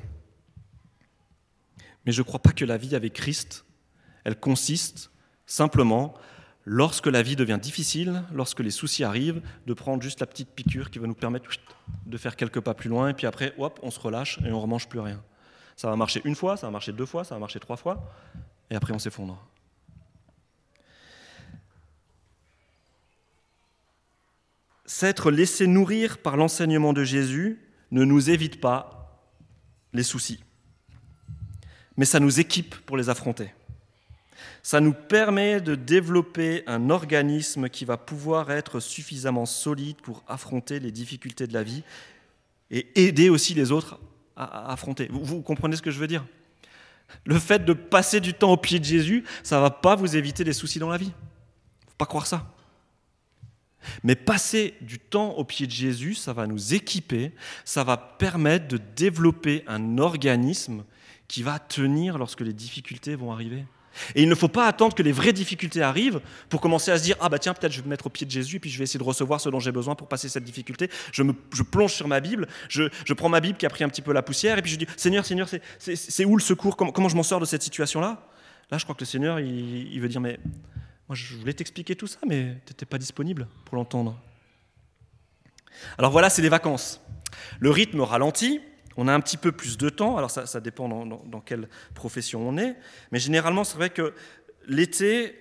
[2.06, 3.66] Mais je ne crois pas que la vie avec Christ,
[4.24, 5.12] elle consiste
[5.46, 6.14] simplement,
[6.66, 10.92] lorsque la vie devient difficile, lorsque les soucis arrivent, de prendre juste la petite piqûre
[10.92, 11.50] qui va nous permettre
[12.06, 14.58] de faire quelques pas plus loin, et puis après, hop, on se relâche et on
[14.58, 15.24] ne remange plus rien.
[15.80, 18.04] Ça va marcher une fois, ça va marcher deux fois, ça va marcher trois fois,
[18.70, 19.42] et après on s'effondre.
[24.86, 27.62] S'être laissé nourrir par l'enseignement de Jésus
[27.92, 29.24] ne nous évite pas
[29.94, 30.44] les soucis,
[31.96, 33.54] mais ça nous équipe pour les affronter.
[34.62, 40.82] Ça nous permet de développer un organisme qui va pouvoir être suffisamment solide pour affronter
[40.82, 41.84] les difficultés de la vie
[42.70, 43.98] et aider aussi les autres
[44.40, 45.08] affronter.
[45.12, 46.26] Vous, comprenez ce que je veux dire?
[47.26, 50.16] Le fait de passer du temps au pied de Jésus, ça ne va pas vous
[50.16, 51.12] éviter des soucis dans la vie.
[51.88, 52.54] faut pas croire ça.
[54.04, 57.34] Mais passer du temps au pied de Jésus, ça va nous équiper,
[57.66, 60.84] ça va permettre de développer un organisme
[61.28, 63.66] qui va tenir lorsque les difficultés vont arriver.
[64.16, 67.04] Et il ne faut pas attendre que les vraies difficultés arrivent pour commencer à se
[67.04, 68.78] dire Ah bah tiens, peut-être je vais me mettre au pied de Jésus puis je
[68.78, 70.90] vais essayer de recevoir ce dont j'ai besoin pour passer cette difficulté.
[71.12, 73.84] Je, me, je plonge sur ma Bible, je, je, prends ma Bible qui a pris
[73.84, 75.48] un petit peu la poussière et puis je dis Seigneur, Seigneur,
[75.80, 76.78] c'est où le secours?
[76.78, 78.26] Comment, comment, je m'en sors de cette situation-là?
[78.72, 80.40] Là, je crois que le Seigneur, il, il veut dire Mais
[81.08, 84.16] moi, je voulais t'expliquer tout ça, mais tu n'étais pas disponible pour l'entendre.
[85.98, 87.02] Alors voilà, c'est les vacances.
[87.60, 88.62] Le rythme ralentit,
[89.02, 92.58] on a un petit peu plus de temps, alors ça, dépend dans, quelle profession on
[92.58, 92.76] est,
[93.14, 94.14] mais généralement c'est vrai que
[94.68, 95.40] l'été,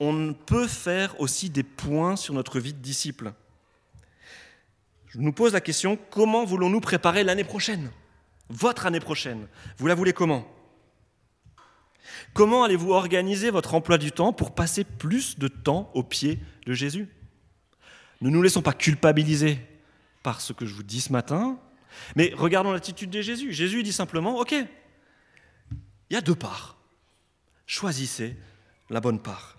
[0.00, 3.34] on peut faire aussi des points sur notre vie de disciple.
[5.06, 7.92] Je nous pose la question, comment voulons-nous préparer l'année prochaine?
[8.48, 9.46] Votre année prochaine
[9.78, 10.44] Vous la voulez comment?
[12.34, 16.72] Comment allez-vous organiser votre emploi du temps pour passer plus de temps au pied de
[16.72, 17.08] Jésus?
[18.22, 19.60] Ne nous laissons pas culpabiliser
[20.24, 21.60] par ce que je vous dis ce matin,
[22.16, 23.52] mais regardons l'attitude de Jésus.
[23.52, 26.76] Jésus dit simplement, OK, il y a deux parts.
[27.66, 28.36] Choisissez
[28.90, 29.56] la bonne part.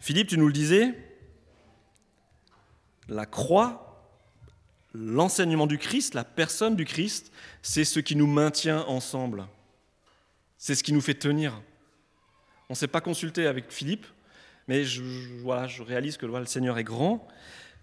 [0.00, 0.94] Philippe, tu nous le disais,
[3.08, 4.10] la croix,
[4.94, 7.30] l'enseignement du Christ, la personne du Christ,
[7.62, 9.46] c'est ce qui nous maintient ensemble.
[10.58, 11.62] C'est ce qui nous fait tenir.
[12.68, 14.06] On ne s'est pas consulté avec Philippe,
[14.66, 15.02] mais je,
[15.42, 17.26] voilà, je réalise que le Seigneur est grand.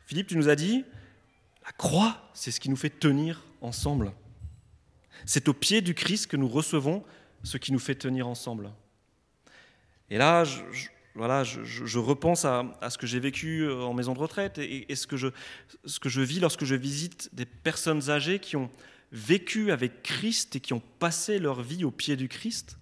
[0.06, 0.84] Philippe, tu nous as dit,
[1.70, 4.12] la croix, c'est ce qui nous fait tenir ensemble.
[5.26, 7.04] C'est au pied du Christ que nous recevons
[7.44, 8.72] ce qui nous fait tenir ensemble.
[10.10, 10.62] Et là, je,
[11.14, 15.06] voilà, je, repense à, ce que j'ai vécu euh, en maison de retraite et, ce,
[15.06, 18.72] que je, vis lorsque je visite des personnes âgées qui ont
[19.12, 22.80] vécu avec Christ et qui ont passé leur vie au pied du Christ.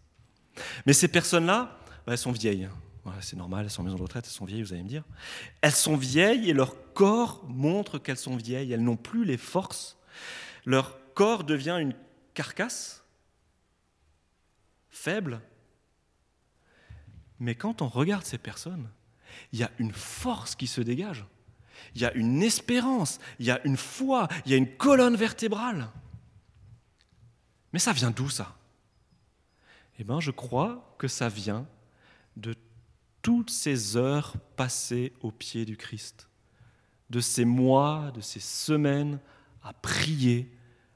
[0.86, 2.70] Mais ces personnes-là, bah, elles sont vieilles
[3.22, 5.04] c'est normal, elles sont en maison de retraite, elles sont vieilles, vous allez me dire.
[5.62, 8.72] Elles sont vieilles et leur corps montre qu'elles sont vieilles.
[8.72, 9.98] Elles n'ont plus les forces.
[10.66, 11.94] Leur corps devient une
[12.34, 13.04] carcasse
[14.90, 15.42] faible.
[17.40, 18.90] Mais quand on regarde ces personnes,
[19.52, 21.26] il y a une force qui se dégage.
[21.96, 25.16] Il y a une espérance, il y a une foi, il y a une colonne
[25.16, 25.90] vertébrale.
[27.72, 28.56] Mais ça vient d'où ça?
[30.00, 31.68] Eh bien, je crois que ça vient
[32.36, 32.56] de
[33.28, 36.30] toutes ces heures passées au pied du Christ,
[37.10, 39.20] de ces mois, de ces semaines
[39.62, 40.50] à prier,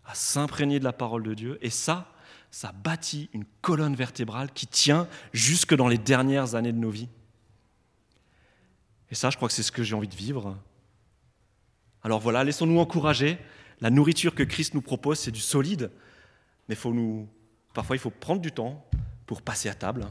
[0.06, 1.58] à s'imprégner de la parole de Dieu.
[1.62, 2.10] Et ça,
[2.50, 7.10] ça bâtit une colonne vertébrale qui tient jusque dans les dernières années de nos vies.
[9.10, 10.58] Et ça, je crois que c'est ce que j'ai envie de vivre.
[12.02, 13.40] Alors voilà, laissons-nous encourager.
[13.82, 15.92] La nourriture que Christ nous propose, c'est du solide,
[16.70, 16.78] mais
[17.74, 18.86] parfois il faut prendre du temps
[19.26, 20.08] pour passer à table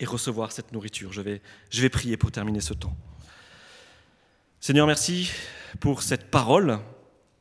[0.00, 1.12] et recevoir cette nourriture.
[1.12, 2.96] Je vais, je vais prier pour terminer ce temps.
[4.60, 5.30] Seigneur, merci
[5.80, 6.80] pour cette parole,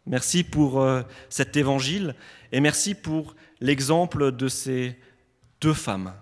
[0.05, 2.15] merci pour euh, cet évangile
[2.51, 4.99] et merci pour l'exemple de ces
[5.61, 6.13] deux femmes.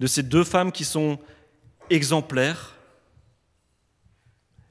[0.00, 1.18] De ces deux femmes qui sont
[1.88, 2.76] exemplaires,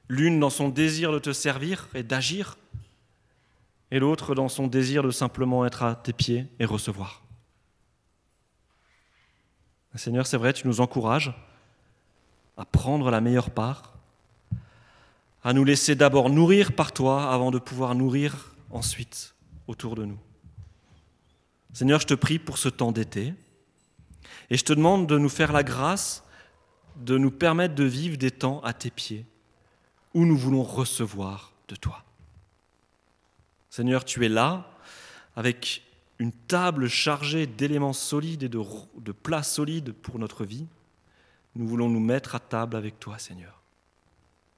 [0.08, 2.56] l'une dans son désir de te servir et d'agir,
[3.90, 7.23] et l'autre dans son désir de simplement être à tes pieds et recevoir.
[9.94, 11.32] Seigneur, c'est vrai, tu nous encourages
[12.56, 13.94] à prendre la meilleure part,
[15.42, 19.34] à nous laisser d'abord nourrir par toi avant de pouvoir nourrir ensuite
[19.66, 20.18] autour de nous.
[21.72, 23.34] Seigneur, je te prie pour ce temps d'été
[24.50, 26.24] et je te demande de nous faire la grâce
[26.96, 29.26] de nous permettre de vivre des temps à tes pieds
[30.12, 32.04] où nous voulons recevoir de toi.
[33.70, 34.70] Seigneur, tu es là
[35.34, 35.82] avec
[36.18, 40.66] une table chargée d'éléments solides et de, plats solides pour notre vie.
[41.54, 43.60] Nous voulons nous mettre à table avec toi, Seigneur.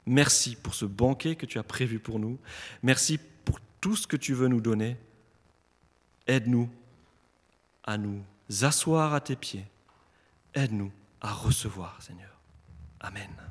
[0.06, 2.38] Merci pour ce banquet que tu as prévu pour nous.
[2.82, 4.96] Merci pour tout ce que tu veux nous donner.
[6.26, 6.70] Aide-nous
[7.84, 8.22] à nous
[8.62, 9.66] asseoir à tes pieds.
[10.54, 12.30] Aide-nous à recevoir, Seigneur.
[13.00, 13.45] Amen.